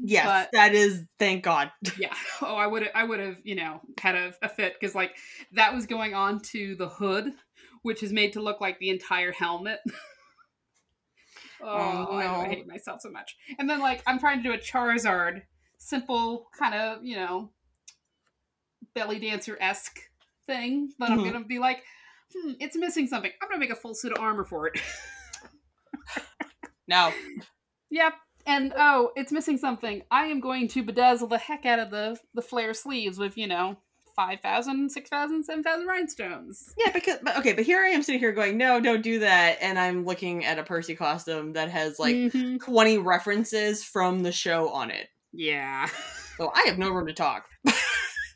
[0.00, 1.04] Yes, But- that is.
[1.18, 1.70] Thank God.
[1.98, 2.14] Yeah.
[2.40, 2.88] Oh, I would.
[2.94, 5.16] I would have, you know, had a, a fit because like
[5.52, 7.32] that was going on to the hood,
[7.82, 9.80] which is made to look like the entire helmet.
[11.60, 13.36] oh, Oh, I, I hate myself so much.
[13.58, 15.42] And then like I'm trying to do a Charizard,
[15.78, 17.50] simple kind of, you know,
[18.94, 19.98] belly dancer esque
[20.46, 20.90] thing.
[20.98, 21.32] But I'm Mhm.
[21.32, 21.82] gonna be like,
[22.32, 23.32] hmm, it's missing something.
[23.42, 24.80] I'm gonna make a full suit of armor for it.
[26.90, 27.12] No.
[27.90, 28.14] Yep.
[28.48, 30.02] And oh, it's missing something.
[30.10, 33.46] I am going to bedazzle the heck out of the the flare sleeves with, you
[33.46, 33.76] know,
[34.16, 36.74] 5,000, 6,000, 7,000 rhinestones.
[36.76, 39.58] Yeah, because but okay, but here I am sitting here going, no, don't do that,
[39.60, 42.58] and I'm looking at a Percy costume that has like Mhm.
[42.64, 45.08] 20 references from the show on it.
[45.32, 45.88] Yeah.
[46.36, 47.46] So I have no room to talk.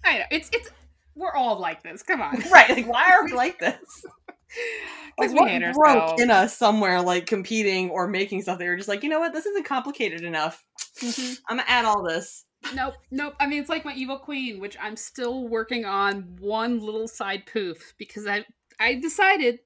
[0.04, 0.24] I know.
[0.30, 0.70] It's it's
[1.14, 2.02] we're all like this.
[2.02, 2.36] Come on.
[2.52, 2.68] right?
[2.70, 4.04] Like, why are we like this?
[5.18, 8.58] Like, what broke in us somewhere, like competing or making stuff?
[8.58, 9.34] They were just like, you know what?
[9.34, 10.64] This isn't complicated enough.
[11.00, 11.38] Mhm.
[11.48, 12.46] I'm gonna add all this.
[12.74, 13.34] Nope, nope.
[13.38, 17.44] I mean, it's like my evil queen, which I'm still working on one little side
[17.46, 18.44] poof because I
[18.80, 19.60] I decided,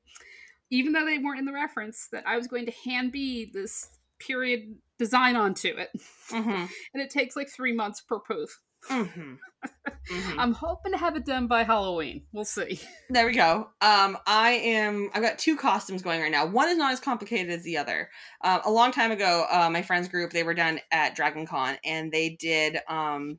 [0.70, 3.88] even though they weren't in the reference, that I was going to hand bead this
[4.18, 5.90] period design onto it,
[6.30, 6.50] Mm-hmm.
[6.94, 8.60] and it takes like three months per poof.
[8.90, 9.34] Mm-hmm.
[10.08, 12.22] hmm I'm hoping to have it done by Halloween.
[12.32, 12.80] We'll see.
[13.10, 13.70] There we go.
[13.80, 15.10] Um, I am.
[15.12, 16.46] I've got two costumes going right now.
[16.46, 18.10] One is not as complicated as the other.
[18.42, 21.76] Um, a long time ago, uh, my friends group they were down at Dragon Con
[21.84, 23.38] and they did um,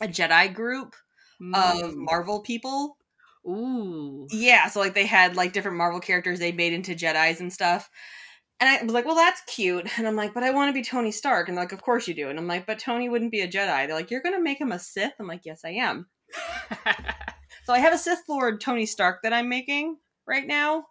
[0.00, 0.94] a Jedi group
[1.54, 1.94] of Mm.
[1.96, 2.98] Marvel people.
[3.46, 4.26] Ooh.
[4.30, 7.88] Yeah, so like they had like different Marvel characters they made into Jedi's and stuff.
[8.60, 9.88] And I was like, well, that's cute.
[9.98, 11.48] And I'm like, but I want to be Tony Stark.
[11.48, 12.28] And they're like, of course you do.
[12.28, 13.86] And I'm like, but Tony wouldn't be a Jedi.
[13.86, 15.14] They're like, you're going to make him a Sith?
[15.18, 16.06] I'm like, yes, I am.
[17.64, 19.96] So I have a Sith Lord Tony Stark that I'm making
[20.26, 20.86] right now,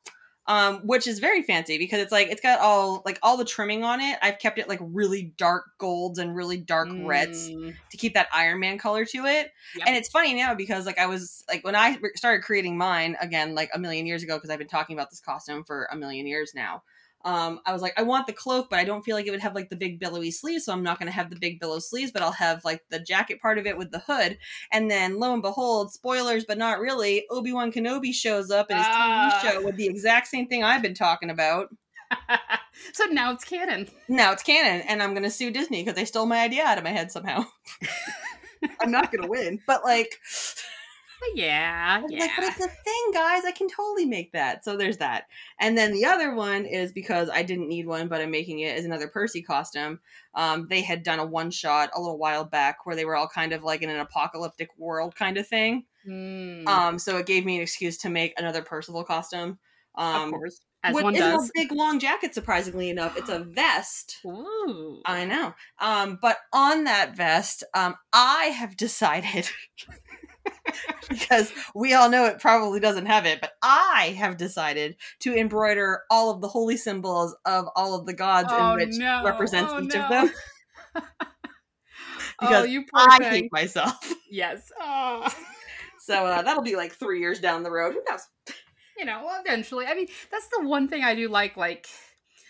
[0.47, 3.84] um, which is very fancy because it's like it's got all like all the trimming
[3.84, 4.17] on it.
[4.21, 7.75] I've kept it like really dark golds and really dark reds Mm.
[7.91, 9.51] to keep that Iron Man color to it.
[9.75, 9.88] Yep.
[9.88, 13.55] And it's funny now because like I was like when I started creating mine again
[13.55, 16.27] like a million years ago because I've been talking about this costume for a million
[16.27, 16.84] years now.
[17.25, 19.41] Um, I was like, I want the cloak, but I don't feel like it would
[19.41, 21.79] have like the big billowy sleeves, so I'm not going to have the big billow
[21.79, 24.38] sleeves, but I'll have like the jacket part of it with the hood.
[24.71, 28.77] And then, lo and behold, spoilers, but not really, Obi Wan Kenobi shows up in
[28.77, 29.39] his Ah.
[29.43, 31.69] TV show with the exact same thing I've been talking about.
[32.93, 33.88] so now it's canon.
[34.08, 36.77] Now it's canon, and I'm going to sue Disney because they stole my idea out
[36.77, 37.43] of my head somehow.
[38.82, 40.15] I'm not going to win, but like,
[41.36, 42.19] yeah, yeah.
[42.19, 43.43] Like, but it's a thing, guys.
[43.45, 44.63] I can totally make that.
[44.63, 45.25] So there's that.
[45.60, 48.77] And then the other one is because I didn't need one, but I'm making it
[48.77, 49.99] as another Percy costume.
[50.36, 53.27] Um, they had done a one shot a little while back where they were all
[53.27, 55.86] kind of like in an apocalyptic world kind of thing.
[56.08, 59.60] Mm, Um, so it gave me an excuse to make another Percival costume.
[59.95, 61.49] Um, of course, as one isn't does.
[61.49, 63.17] a big long jacket, surprisingly enough.
[63.17, 64.17] It's a vest.
[64.25, 65.01] Ooh.
[65.05, 65.53] I know.
[65.82, 69.49] Um, but on that vest, um, I have decided
[71.09, 76.01] because we all know it probably doesn't have it, but I have decided to embroider
[76.09, 79.24] all of the holy symbols of all of the gods Oh, in which no.
[79.26, 80.03] represents Oh, each no.
[80.03, 80.32] of them.
[80.95, 81.26] oh,
[82.41, 83.30] because you poor I thing.
[83.32, 84.13] hate myself.
[84.32, 84.72] Yes.
[84.80, 85.28] Oh.
[85.97, 87.93] So uh, that'll be like three years down the road.
[87.93, 88.22] Who knows?
[88.95, 89.88] you know, well, eventually.
[89.88, 91.57] I mean, that's the one thing I do like.
[91.57, 91.88] Like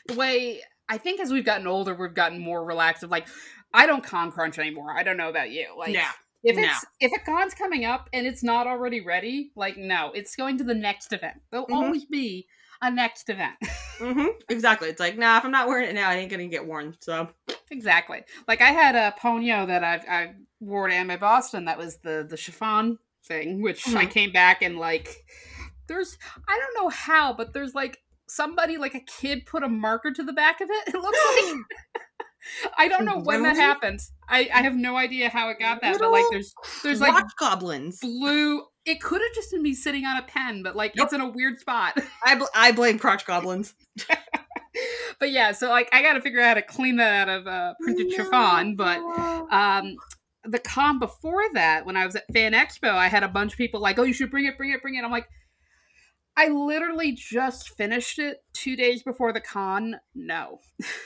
[0.08, 0.60] the way
[0.90, 3.04] I think as we've gotten older, we've gotten more relaxed.
[3.04, 3.28] Of like,
[3.74, 4.92] I don't con crunch anymore.
[4.94, 5.68] I don't know about you.
[5.78, 6.12] Like, Yeah.
[6.44, 6.64] If No.
[6.64, 10.58] it's if a con's coming up and it's not already ready, like no, it's going
[10.60, 11.42] to the next event.
[11.52, 11.74] There'll Mhm.
[11.74, 12.48] always be
[12.82, 13.56] a next event.
[14.00, 14.88] hmm Exactly.
[14.90, 16.96] It's like, nah, if I'm not wearing it now, I ain't gonna get worn.
[17.02, 17.30] So
[17.72, 18.24] exactly.
[18.48, 21.66] Like I had a ponyo that I've I wore to Anime Boston.
[21.66, 24.12] That was the the chiffon thing, which I Mhm.
[24.12, 25.10] came back and like
[25.88, 26.18] there's
[26.48, 30.24] I don't know how, but there's like somebody like a kid put a marker to
[30.24, 30.88] the back of it.
[30.96, 31.56] It looks like
[32.78, 33.62] I don't know when that Really?
[33.62, 34.12] happens.
[34.28, 37.24] I, I have no idea how it got that, but like Little there's there's like
[37.40, 38.00] goblins.
[38.00, 38.64] blue.
[38.86, 41.28] It could have just been me sitting on a pen, but like it's in a
[41.30, 41.98] weird spot.
[42.26, 43.74] I bl- I blame crotch goblins.
[45.20, 47.48] but yeah, so like I got to figure out how to clean that out of
[47.48, 48.76] uh, printed chiffon.
[48.76, 49.00] But
[49.52, 49.96] um,
[50.44, 53.58] the con before that, when I was at Fan Expo, I had a bunch of
[53.58, 55.28] people like, "Oh, you should bring it, bring it, bring it." I'm like,
[56.40, 60.00] I literally just finished it two days before the con.
[60.16, 60.60] No,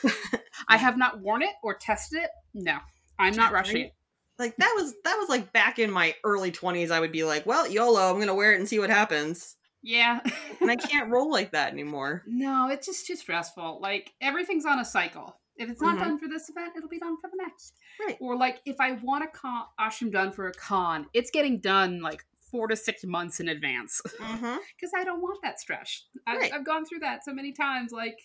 [0.68, 2.30] I have not worn it or tested it.
[2.54, 2.78] No,
[3.20, 3.94] I'm not rushing it.
[4.40, 7.46] like that was that was like back in my early 20s i would be like
[7.46, 10.20] well yolo i'm gonna wear it and see what happens Yeah.
[10.62, 13.80] and i can't roll like that anymore No, it's just too stressful.
[13.82, 15.36] Like everything's on a cycle.
[15.58, 16.00] If it's not Mhm.
[16.00, 17.78] done for this event, it'll be done for the next.
[18.04, 18.18] Right.
[18.20, 22.02] Or like if I want a con- costume done for a con, it's getting done
[22.02, 24.56] like four to six months in advance mm-hmm.
[24.76, 26.06] because I don't want that stress.
[26.28, 26.54] I've, Right.
[26.54, 27.92] I've gone through that so many times.
[27.92, 28.18] Like,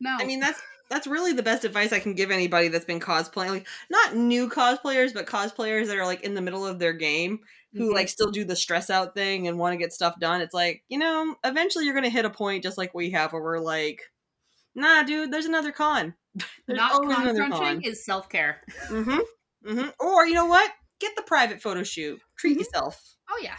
[0.00, 0.16] no.
[0.18, 3.50] i mean that's that's really the best advice i can give anybody that's been cosplaying
[3.50, 7.38] like not new cosplayers but cosplayers that are like in the middle of their game
[7.72, 7.94] who Mhm.
[7.94, 10.82] like still do the stress out thing and want to get stuff done it's like
[10.88, 14.00] you know eventually you're gonna hit a point just like we have where we're like
[14.74, 16.14] nah dude there's another con
[16.66, 18.62] there's not con crunching is self care.
[18.88, 19.18] Mm-hmm.
[19.66, 19.88] Mm-hmm.
[20.00, 20.70] Or you know what?
[21.02, 22.20] Get the private photo shoot.
[22.38, 22.60] Treat Mhm.
[22.60, 23.16] yourself.
[23.28, 23.58] Oh yeah.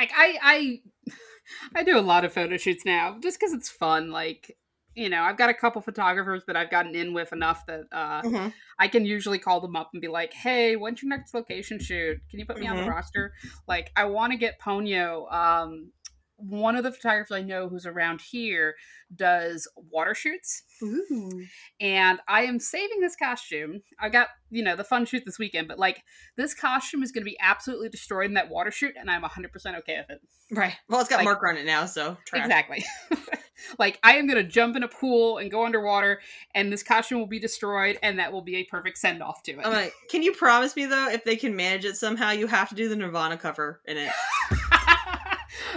[0.00, 1.12] Like I I
[1.76, 4.10] I do a lot of photo shoots now just because it's fun.
[4.10, 4.56] Like
[4.96, 8.22] you know, I've got a couple photographers that I've gotten in with enough that uh,
[8.22, 8.48] Mm-hmm.
[8.78, 12.18] I can usually call them up and be like, "Hey, when's your next location shoot?
[12.28, 12.88] Can you put me on the Mhm.
[12.90, 13.32] roster?"
[13.68, 15.32] Like, I want to get Ponyo.
[15.32, 15.92] Um,
[16.40, 18.74] one of the photographers I know who's around here
[19.14, 21.42] does water shoots, Ooh.
[21.80, 23.82] and I am saving this costume.
[24.00, 26.02] I got you know the fun shoot this weekend, but like
[26.36, 29.52] this costume is going to be absolutely destroyed in that water shoot, and I'm 100
[29.52, 30.20] percent okay with it.
[30.56, 30.74] Right.
[30.88, 32.44] Well, it's got Like- marker on it now, so trash.
[32.44, 32.84] Exactly.
[33.78, 36.20] like I am going to jump in a pool and go underwater,
[36.54, 39.52] and this costume will be destroyed, and that will be a perfect send off to
[39.52, 39.60] it.
[39.64, 42.68] I'm like, can you promise me though, if they can manage it somehow, you have
[42.70, 44.10] to do the Nirvana cover in it.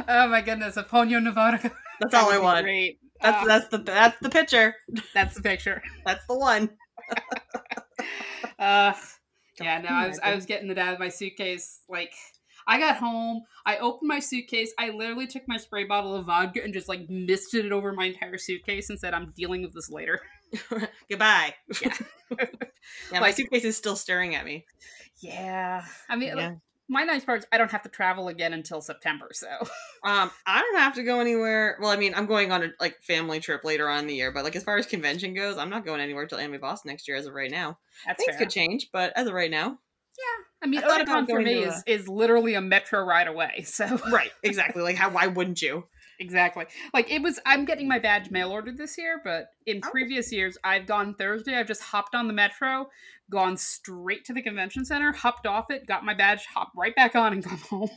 [0.07, 1.59] Oh my goodness, a Ponyo Nirvana.
[1.99, 2.63] That's all I want.
[2.65, 2.99] Great.
[3.21, 4.75] That's Uh, that's the that's the picture.
[5.13, 5.81] that's the picture.
[6.05, 6.69] That's the one.
[8.59, 8.93] Uh,
[9.59, 11.81] yeah, no, I was I was getting it out of my suitcase.
[11.89, 12.13] Like
[12.67, 16.63] I got home, I opened my suitcase, I literally took my spray bottle of vodka
[16.63, 19.89] and just like misted it over my entire suitcase and said, "I'm dealing with this
[19.89, 20.21] later."
[21.09, 21.55] Goodbye.
[21.81, 21.97] Yeah.
[22.39, 22.45] yeah,
[23.11, 24.65] my Like- suitcase is still staring at me.
[25.19, 26.55] Yeah, I mean, Yeah.
[26.89, 29.47] My nice part is I don't have to travel again until September, so
[30.05, 31.77] Um, I don't have to go anywhere.
[31.79, 34.31] Well, I mean, I'm going on a like family trip later on in the year,
[34.33, 37.07] but like as far as convention goes, I'm not going anywhere till Anime Boston next
[37.07, 37.15] year.
[37.15, 38.45] As of right now, that's things fair.
[38.45, 39.79] could change, but as of right now,
[40.17, 43.63] Yeah, I mean, I Otakon for me to is is literally a metro ride away.
[43.65, 44.83] So right, exactly.
[44.83, 45.09] Like how?
[45.09, 45.85] Why wouldn't you?
[46.19, 47.39] Exactly, like it was.
[47.45, 49.89] I'm getting my badge mail ordered this year, but in Oh.
[49.89, 51.57] previous years, I've gone Thursday.
[51.57, 52.89] I've just hopped on the metro,
[53.31, 57.15] gone straight to the convention center, hopped off it, got my badge, hopped right back
[57.15, 57.89] on, and gone home.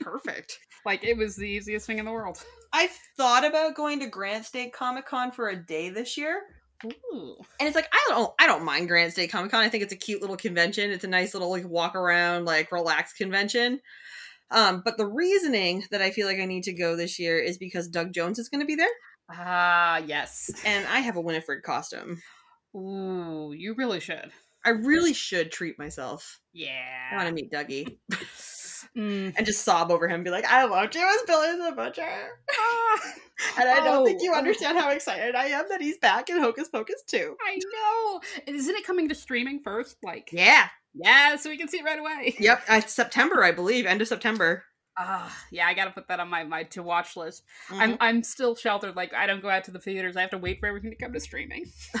[0.00, 0.58] Perfect.
[0.84, 2.42] Like it was the easiest thing in the world.
[2.72, 6.42] I thought about going to Granite State Comic Con for a day this year,
[6.84, 7.36] Ooh.
[7.60, 9.62] and it's like I don't, I don't mind Granite State Comic Con.
[9.62, 10.90] I think it's a cute little convention.
[10.90, 13.80] It's a nice little like walk around, like relaxed convention.
[14.54, 17.58] Um, but the reasoning that I feel like I need to go this year is
[17.58, 18.88] because Doug Jones is going to be there,
[19.30, 20.50] Ah, yes.
[20.64, 22.22] and I have a Winifred costume.
[22.76, 24.30] Ooh, you really should.
[24.64, 26.40] I really should treat myself.
[26.52, 27.10] Yeah.
[27.12, 27.98] I want to meet Dougie
[28.96, 29.34] Mm.
[29.36, 32.28] and just sob over him, and be like, "I love you as Billy the Butcher,"
[32.52, 33.00] Ah,
[33.58, 34.38] and I don't think you oh.
[34.38, 37.34] understand how excited I am that he's back in Hocus Pocus too.
[37.44, 38.20] I know.
[38.46, 39.96] Isn't it coming to streaming first?
[40.04, 40.68] Like, Yeah.
[40.94, 42.34] Yeah, so we can see it right away.
[42.38, 42.62] Yep.
[42.68, 44.64] Uh, September, I believe, end of September.
[44.96, 47.42] Ah, yeah, I gotta put that on my my to watch list.
[47.68, 47.80] Mhm.
[47.80, 48.94] I'm I'm still sheltered.
[48.94, 50.16] Like, I don't go out to the theaters.
[50.16, 51.66] I have to wait for everything to come to streaming.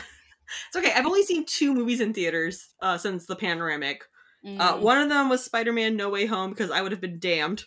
[0.68, 0.92] It's okay.
[0.94, 4.04] I've only seen two movies in theaters uh, since the panoramic.
[4.46, 4.80] Uh, Mm.
[4.80, 7.64] one of them was Spider-Man: No Way Home because I would have been damned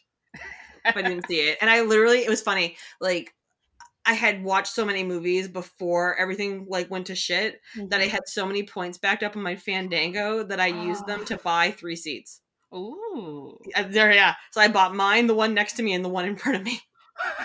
[0.86, 1.57] if I didn't see it.
[1.59, 2.78] And I literally, it was funny.
[3.01, 3.34] Like,
[4.07, 8.21] I had watched so many movies before everything like went to shit that I had
[8.25, 11.97] so many points backed up on my Fandango that I used them to buy three
[11.97, 12.39] seats.
[12.73, 13.59] Ooh.
[13.75, 14.35] Uh, There, yeah.
[14.51, 16.63] So I bought mine, the one next to me, and the one in front of
[16.63, 16.79] me.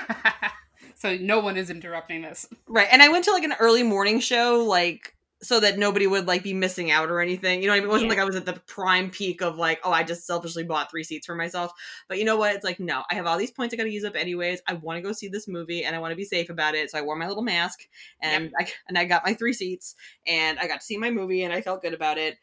[0.95, 2.47] so no one is interrupting this.
[2.69, 2.89] Right.
[2.93, 6.43] And I went to like an early morning show, like so that nobody would like
[6.45, 7.61] be missing out or anything.
[7.63, 7.85] You know, I mean?
[7.89, 8.17] it wasn't Yeah.
[8.17, 11.03] like I was at the prime peak of like, oh, I just selfishly bought three
[11.03, 11.73] seats for myself.
[12.09, 12.55] But you know what?
[12.55, 14.61] It's like, no, I have all these points I got to use up anyways.
[14.69, 16.91] I want to go see this movie and I want to be safe about it.
[16.91, 17.81] So I wore my little mask
[18.21, 21.43] and I and I got my three seats and I got to see my movie
[21.43, 22.39] and I felt good about it.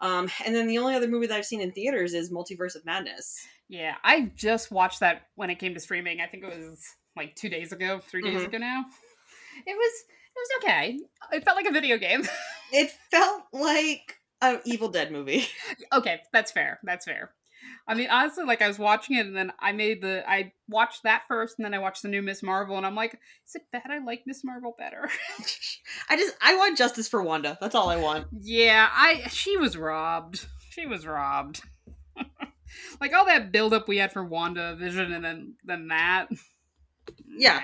[0.00, 2.84] Um, and then the only other movie that I've seen in theaters is Multiverse of
[2.84, 3.46] Madness.
[3.68, 6.20] Yeah, I just watched that when it came to streaming.
[6.20, 6.84] I think it was
[7.16, 8.48] like two days ago, 3 days Mhm.
[8.48, 8.84] ago now.
[9.66, 10.04] It was
[10.36, 10.98] was okay.
[11.32, 12.22] It felt like a video game.
[12.72, 15.46] It felt like an Evil Dead movie.
[15.92, 16.80] okay, that's fair.
[16.82, 17.30] That's fair.
[17.86, 21.04] I mean, honestly, like I was watching it, and then I made the I watched
[21.04, 23.14] that first, and then I watched the new Miss Marvel, and I'm like,
[23.46, 23.82] is it bad?
[23.88, 25.08] I like Miss Marvel better.
[26.10, 27.56] I just I want justice for Wanda.
[27.60, 28.26] That's all I want.
[28.32, 30.46] yeah, I she was robbed.
[30.70, 31.62] She was robbed.
[33.00, 36.26] like all that buildup we had for WandaVision, and then then that.
[37.28, 37.60] Yeah.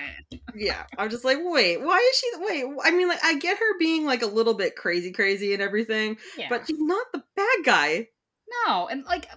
[0.55, 2.29] Yeah, I'm just like, wait, why is she?
[2.37, 5.61] Wait, I mean, like, I get her being like a little bit crazy, crazy and
[5.61, 6.47] everything, Yeah.
[6.49, 8.07] but she's not the bad guy.
[8.67, 9.27] No, and like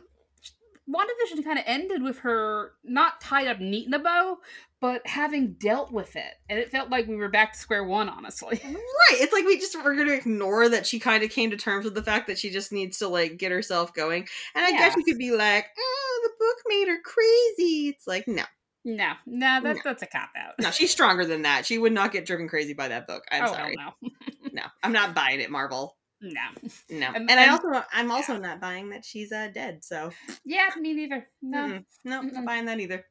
[0.89, 4.39] WandaVision kind of ended with her not tied up neat in a bow,
[4.81, 6.35] but having dealt with it.
[6.49, 8.61] And it felt like we were back to square one, honestly.
[8.63, 9.21] Right?
[9.21, 11.95] It's like we just we're gonna ignore that she kind of came to terms with
[11.95, 14.29] the fact that she just needs to like get herself going.
[14.55, 17.89] And I guess you could be like, oh, the book made her crazy.
[17.89, 18.45] It's like, no,
[18.87, 19.81] No, no, that, No.
[19.85, 20.55] that's a cop out.
[20.61, 21.67] no, she's stronger than that.
[21.67, 23.25] She would not get driven crazy by that book.
[23.33, 23.77] I'm oh, sorry.
[23.77, 24.09] no.
[24.53, 25.97] No, I'm not buying it, Marvel.
[26.23, 26.41] No.
[26.89, 29.85] No, And- and, I also, I'm also not buying that she's uh, dead.
[29.85, 30.13] So
[30.47, 31.27] Yeah, me neither.
[31.43, 31.59] No.
[31.59, 31.85] mm-mm.
[32.05, 32.47] no, not Mm-mm.
[32.47, 33.05] buying that either.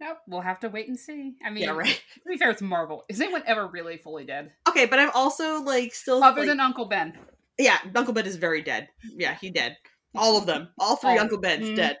[0.00, 0.18] Nope.
[0.26, 1.36] We'll have to wait and see.
[1.42, 1.86] I mean, Yeah, right.
[2.14, 3.04] to be fair, it's Marvel.
[3.08, 4.50] Is anyone ever really fully dead?
[4.68, 7.16] Okay, but I'm also like still Other like, than Uncle Ben.
[7.58, 8.88] yeah, Uncle Ben is very dead.
[9.16, 9.78] Yeah, he dead.
[10.14, 11.76] All of them, all three All- Uncle Bens mm.
[11.76, 11.98] dead.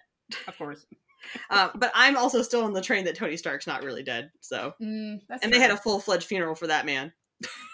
[0.48, 0.84] Of course.
[1.50, 4.30] Uh, but I'm also still on the train that Tony Stark's not really dead.
[4.40, 7.12] So, Mm, and they had a full fledged funeral for that man.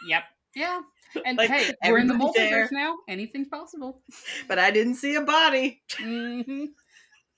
[0.06, 0.22] Yep.
[0.54, 0.80] Yeah.
[1.26, 2.68] And Like, hey, we're in the multiverse there.
[2.72, 2.96] now.
[3.08, 4.02] Anything's possible.
[4.48, 6.66] But I didn't see a body, hmm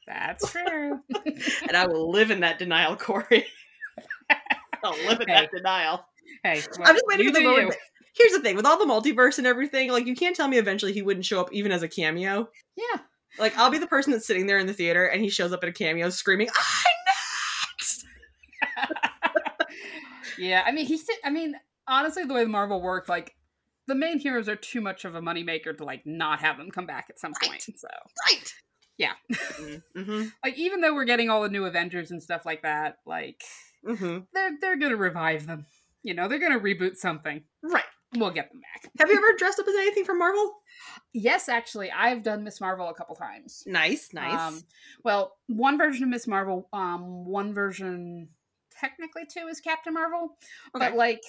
[0.07, 1.01] That's true.
[1.69, 3.47] and I will live in that denial, Corey.
[4.85, 6.05] I'll live in that denial.
[6.43, 7.69] hey, I'm just waiting for the moment.
[7.71, 7.73] you.
[8.17, 10.93] Here's the thing: with all the multiverse and everything, like you can't tell me eventually
[10.93, 12.49] he wouldn't show up even as a cameo.
[12.77, 13.01] Yeah.
[13.39, 15.63] Like I'll be the person that's sitting there in the theater, and he shows up
[15.63, 16.95] at a cameo screaming, "I'm
[17.79, 18.05] next!"
[20.39, 20.63] yeah.
[20.67, 21.05] I mean, he's.
[21.25, 21.55] I mean,
[21.89, 23.35] honestly, the way the Marvel worked, like
[23.87, 26.87] the main heroes are too much of a moneymaker to like not have them come
[26.87, 27.51] back at some Right.
[27.51, 27.63] point.
[27.63, 27.89] So,
[28.31, 28.55] Right.
[28.97, 29.13] Yeah.
[29.33, 30.27] mm-hmm.
[30.45, 33.43] like, even though we're getting all the new Avengers and stuff like that, like
[33.87, 34.21] Mm-hmm.
[34.33, 35.67] they're they're gonna revive them.
[36.03, 37.43] You know, they're gonna reboot something.
[37.63, 37.83] Right.
[38.17, 38.91] We'll get them back.
[38.99, 40.55] Have you ever dressed up as anything from Marvel?
[41.13, 43.65] Yes, actually, I've done Miss Marvel a couple times.
[43.67, 44.41] Nice, nice.
[44.41, 44.63] Um,
[45.05, 48.29] well, one version of Miss Marvel, um, one version
[48.71, 50.37] technically two is Captain Marvel,
[50.75, 50.89] okay.
[50.89, 51.23] but like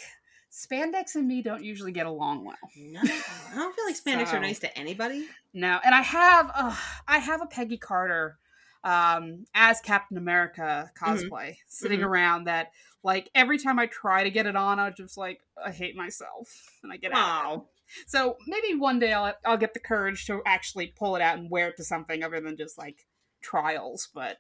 [0.52, 2.56] spandex and me don't usually get along well.
[2.78, 5.28] no, I don't feel like spandex So- are nice to anybody.
[5.54, 6.76] No, and I have, uh,
[7.08, 8.38] I have a Peggy Carter
[8.86, 12.06] um, as Captain America cosplay sitting Mhm.
[12.06, 12.72] around that.
[13.04, 16.70] Like every time I try to get it on, I just like I hate myself
[16.84, 17.46] and I get out.
[17.46, 17.66] of it.
[18.08, 21.52] So maybe one day I'll I'll get the courage to actually pull it out and
[21.52, 23.06] wear it to something other than just like
[23.42, 24.38] trials, but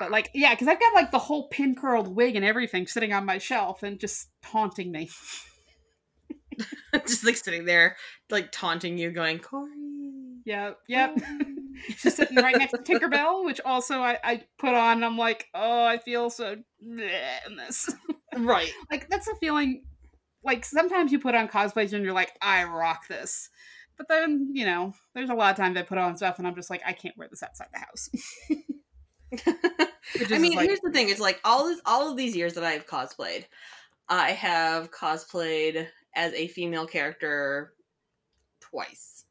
[0.00, 3.12] but like yeah, because I've got like the whole pin curled wig and everything sitting
[3.12, 5.08] on my shelf and just taunting me.
[7.06, 7.96] just like sitting there,
[8.30, 9.70] like taunting you, going, Corey.
[10.46, 11.16] Yeah, yep.
[11.20, 11.56] Corey."
[11.98, 14.98] She's sitting right next to Tinkerbell, which also I, I put on.
[14.98, 17.92] And I'm like, oh, I feel so in this.
[18.38, 18.72] right.
[18.90, 19.84] like that's a feeling.
[20.42, 23.50] Like sometimes you put on cosplays and you're like, I rock this.
[23.98, 26.54] But then you know, there's a lot of times I put on stuff and I'm
[26.54, 28.08] just like, I can't wear this outside the house.
[30.32, 32.64] I mean, like- here's the thing: it's like all this, all of these years that
[32.64, 33.44] I've cosplayed,
[34.08, 37.74] I have cosplayed as a female character
[38.60, 39.25] twice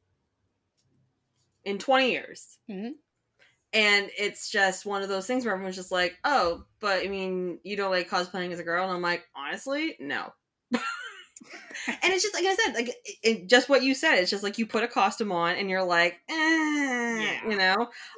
[1.65, 2.59] in 20 years.
[2.69, 2.95] Mhm.
[3.73, 7.59] And it's just one of those things where everyone's just like, "Oh, but I mean,
[7.63, 10.33] you don't like cosplaying as a girl," and I'm like, honestly, no.
[10.71, 14.15] and it's just like I said, like it, it- just what you said.
[14.17, 17.75] It's just like you put a costume on, and you're like, eh, you know.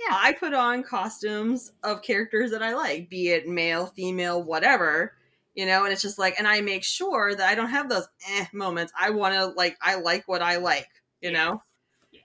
[0.09, 0.17] Yeah.
[0.19, 5.13] I put on costumes of characters that I like, be it male, female, whatever,
[5.55, 8.07] you know, and it's just like, and I make sure that I don't have those
[8.29, 8.93] eh moments.
[8.99, 10.87] I want to, like, I like what I like,
[11.21, 11.31] you Yeah.
[11.31, 11.61] know?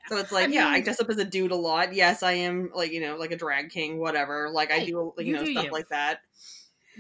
[0.08, 1.94] So it's like, I yeah, I dress up as a dude a lot.
[1.94, 4.50] Yes, I am, like, you know, like a drag king, whatever.
[4.50, 5.70] Like, I do, you you know, do stuff you.
[5.72, 6.20] like that.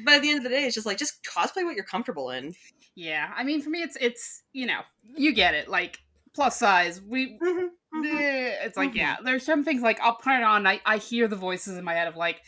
[0.04, 2.30] But at the end of the day, it's just like, just cosplay what you're comfortable
[2.30, 2.54] in.
[2.94, 4.80] yeah, I mean, for me, it's it's you know,
[5.16, 5.68] you get it.
[5.68, 5.98] Like
[6.34, 7.38] plus size, we.
[7.38, 8.20] Mhm, mhm.
[8.20, 8.96] eh, It's like Mhm.
[8.96, 10.66] yeah, there's some things like I'll put it on.
[10.66, 12.40] I I hear the voices in my head of like,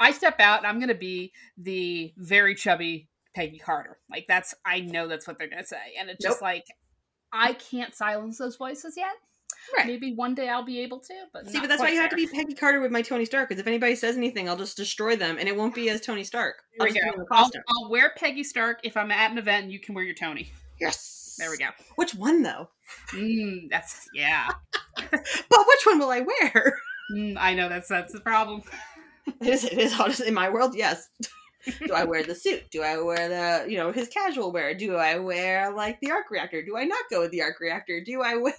[0.00, 3.98] I step out and I'm gonna be the very chubby Peggy Carter.
[4.10, 6.64] Like that's I know that's what they're gonna say, and it's just like
[7.32, 9.16] I can't silence those voices yet.
[9.76, 9.86] Right.
[9.86, 12.16] Maybe one day I'll be able to, but See, but that's why you have to
[12.16, 13.48] be Peggy Carter with my Tony Stark.
[13.48, 16.22] Because if anybody says anything, I'll just destroy them, and it won't be as Tony
[16.24, 16.56] Stark.
[16.80, 17.00] I'll we go.
[17.00, 17.50] put on the I'll.
[17.84, 19.64] I'll wear Peggy Stark if I'm at an event.
[19.64, 20.52] and You can wear your Tony.
[20.80, 21.36] Yes.
[21.38, 21.66] There we go.
[21.96, 22.68] Which one though?
[23.12, 24.48] Mm, that's yeah.
[25.10, 26.78] But which one will I wear?
[27.12, 28.62] Mm, I know that's that's the problem.
[29.40, 29.64] It is.
[29.64, 30.76] It is in my world.
[30.76, 31.08] Yes.
[31.86, 32.70] Do I wear the suit?
[32.70, 34.74] Do I wear the you know his casual wear?
[34.74, 36.62] Do I wear like the arc reactor?
[36.62, 38.00] Do I not go with the arc reactor?
[38.04, 38.54] Do I wear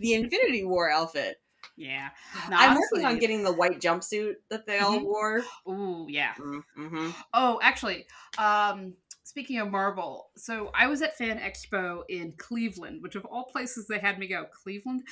[0.00, 1.36] the Infinity War outfit?
[1.76, 2.08] Yeah.
[2.50, 5.04] No, I'm honestly- working on getting the white jumpsuit that they all Mhm.
[5.04, 5.42] wore.
[5.68, 6.34] Ooh, yeah.
[6.38, 7.10] Mm-hmm.
[7.34, 8.06] Oh, actually,
[8.38, 8.94] um,
[9.24, 13.86] speaking of Marvel, so I was at Fan Expo in Cleveland, which of all places
[13.86, 15.02] they had me go, Cleveland,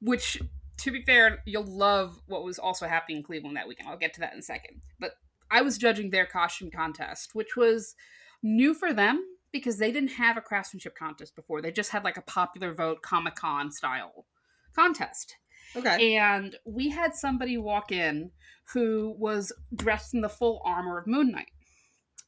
[0.00, 0.40] which
[0.78, 3.88] to be fair, you'll love what was also happening in Cleveland that weekend.
[3.88, 4.80] I'll get to that in a second.
[4.98, 5.12] But
[5.50, 7.94] I was judging their costume contest, which was
[8.42, 11.62] new for them because they didn't have a craftsmanship contest before.
[11.62, 14.26] They just had like a popular vote Comic Con style
[14.74, 15.36] contest.
[15.76, 16.16] Okay.
[16.16, 18.30] And we had somebody walk in
[18.72, 21.50] who was dressed in the full armor of Moon Knight.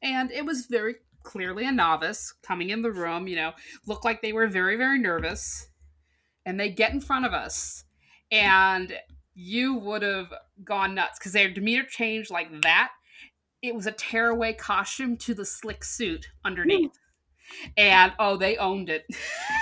[0.02, 3.52] And it was very clearly a novice coming in the room, you know,
[3.86, 5.68] looked like they were very, very nervous.
[6.44, 7.82] And they get in front of us,
[8.30, 8.96] and
[9.34, 12.92] you would have gone nuts because their demeanor changed like that.
[13.62, 16.92] It was a tearaway costume to the slick suit underneath.
[17.76, 19.04] And oh, they owned it.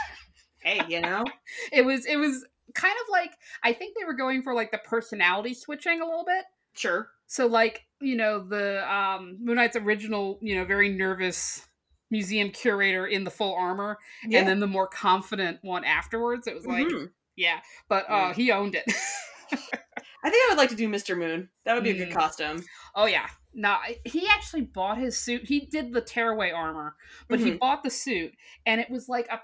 [0.63, 1.25] hey, you know.
[1.73, 3.31] it was it was kind of like
[3.63, 6.45] I think they were going for like the personality switching a little bit.
[6.75, 7.09] Sure.
[7.27, 11.67] So like, you know, the um Moon Knight's original, you know, very nervous
[12.11, 14.41] museum curator in the full armor Yeah.
[14.41, 16.47] and then the more confident one afterwards.
[16.47, 17.11] It was like, Mhm.
[17.37, 18.35] yeah, but uh Yeah.
[18.35, 18.85] he owned it.
[19.53, 21.17] I think I would like to do Mr.
[21.19, 21.51] Moon.
[21.65, 22.15] That would be a good Mm.
[22.15, 22.65] costume.
[22.95, 23.29] oh yeah.
[23.55, 25.45] No, he actually bought his suit.
[25.49, 26.97] He did the tearaway armor,
[27.29, 27.59] but he Mhm.
[27.61, 28.35] bought the suit
[28.67, 29.41] and it was like a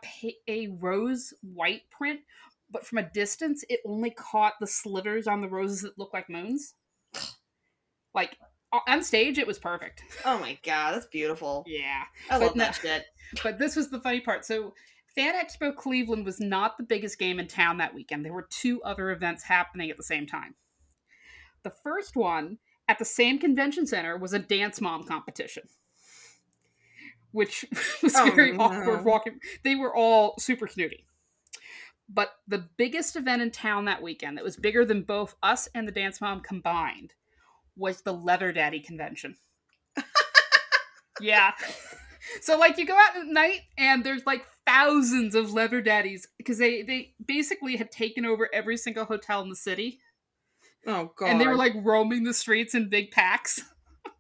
[0.49, 2.21] a rose white print,
[2.71, 6.29] but from a distance it only caught the slivers on the roses that look like
[6.29, 6.75] moons.
[8.15, 8.37] Like
[8.89, 10.03] on stage it was perfect.
[10.25, 11.65] Oh my god, that's beautiful.
[11.67, 12.05] Yeah.
[12.29, 13.05] I But love no- that shit.
[13.45, 14.45] But this was the funny part.
[14.45, 14.75] So
[15.15, 18.25] Fan Expo Cleveland was not the biggest game in town that weekend.
[18.25, 20.57] There were two other events happening at the same time.
[21.63, 22.59] The first one
[22.91, 25.63] at the same convention center was a dance mom competition.
[27.31, 27.65] Which
[28.03, 28.65] was Oh, very no.
[28.65, 29.39] awkward walking.
[29.63, 31.07] They were all super snooty.
[32.09, 35.87] But the biggest event in town that weekend that was bigger than both us and
[35.87, 37.15] the dance mom combined
[37.77, 39.37] was the Leather Daddy convention.
[41.21, 41.53] yeah.
[42.41, 46.59] So like you go out at night and there's like thousands of leather daddies because
[46.59, 50.01] they they basically had taken over every single hotel in the city
[50.87, 51.27] Oh god.
[51.31, 53.61] and they were like roaming the streets in big packs.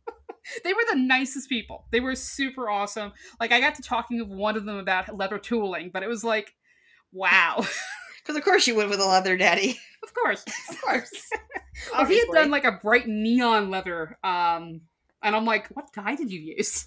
[0.64, 1.86] they were the nicest people.
[1.90, 3.12] They were super awesome.
[3.40, 6.24] Like I got to talking with one of them about leather tooling, but it was
[6.24, 6.54] like,
[7.12, 7.64] wow.
[8.22, 9.80] Because of course you would with a leather daddy.
[10.02, 10.44] of course.
[10.68, 11.10] Of course.
[11.92, 14.82] Well, he had done like a bright neon leather, um,
[15.22, 16.86] and I'm like, what dye did you use?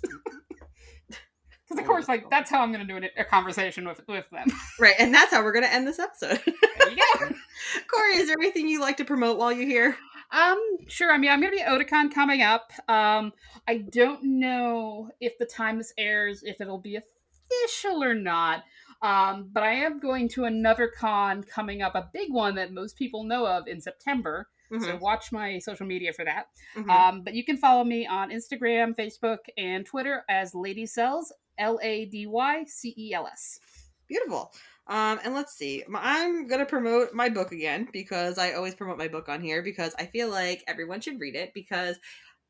[1.09, 4.30] Because of course, like that's how I'm going to do an- a conversation with with
[4.30, 4.47] them.
[4.80, 6.39] Right, and that's how we're gonna end this episode.
[6.45, 7.30] There you go.
[7.91, 9.97] Corey, is there anything you'd like to promote while you're here?
[10.32, 11.12] Um, sure.
[11.12, 12.72] I mean, I'm going to be at Otakon coming up.
[12.88, 13.34] Um,
[13.68, 18.64] I don't know if the time this airs, if it'll be official or not.
[19.01, 22.97] Um, but I am going to another con coming up, a big one that most
[22.97, 24.47] people know of in September.
[24.72, 26.47] So Mhm, watch my social media for that.
[26.76, 26.89] mhm.
[26.89, 31.80] Um, but you can follow me on Instagram, Facebook, and Twitter as Lady Cells, L
[31.84, 33.60] A D Y C E L S.
[34.08, 34.54] Beautiful.
[34.88, 35.84] Um, and let's see.
[35.95, 39.95] I'm gonna promote my book again because I always promote my book on here because
[39.97, 41.97] I feel like everyone should read it because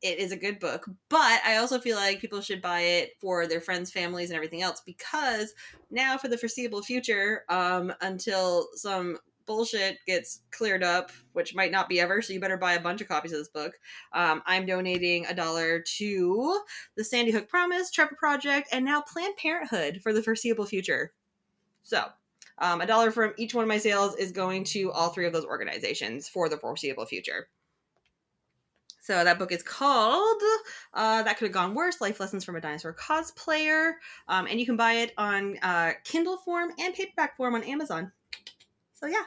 [0.02, 0.86] it is a good book.
[1.08, 4.62] But I also feel like people should buy it for their friends, families, and everything
[4.62, 5.54] else because
[5.90, 11.88] now for the foreseeable future, um, until some bullshit gets cleared up, which might not
[11.88, 13.72] be ever, so you better buy a bunch of copies of this book.
[14.12, 16.60] Um, I'm donating a dollar to
[16.96, 21.12] the Sandy Hook Promise, Trevor Project, and now Planned Parenthood for the foreseeable future.
[21.84, 22.04] So,
[22.58, 25.32] um, a dollar from each one of my sales is going to all three of
[25.32, 27.48] those organizations for the foreseeable future.
[29.00, 30.40] So that book is called
[30.94, 33.94] uh, "That Could Have Gone Worse: Life Lessons from a Dinosaur Cosplayer,"
[34.28, 38.10] um, and you can buy it on uh, Kindle form and paperback form on Amazon.
[38.94, 39.24] So yeah,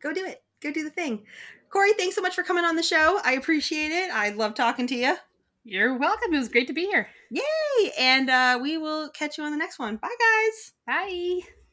[0.00, 0.44] go do it.
[0.60, 1.24] Go do the thing.
[1.68, 3.20] Corey, thanks so much for coming on the show.
[3.24, 4.10] I appreciate it.
[4.12, 5.16] I love talking to you.
[5.64, 6.34] You're welcome.
[6.34, 7.08] It was great to be here.
[7.30, 7.92] Yay!
[7.98, 9.96] And uh, we will catch you on the next one.
[9.96, 10.72] Bye, guys.
[10.86, 11.63] Bye.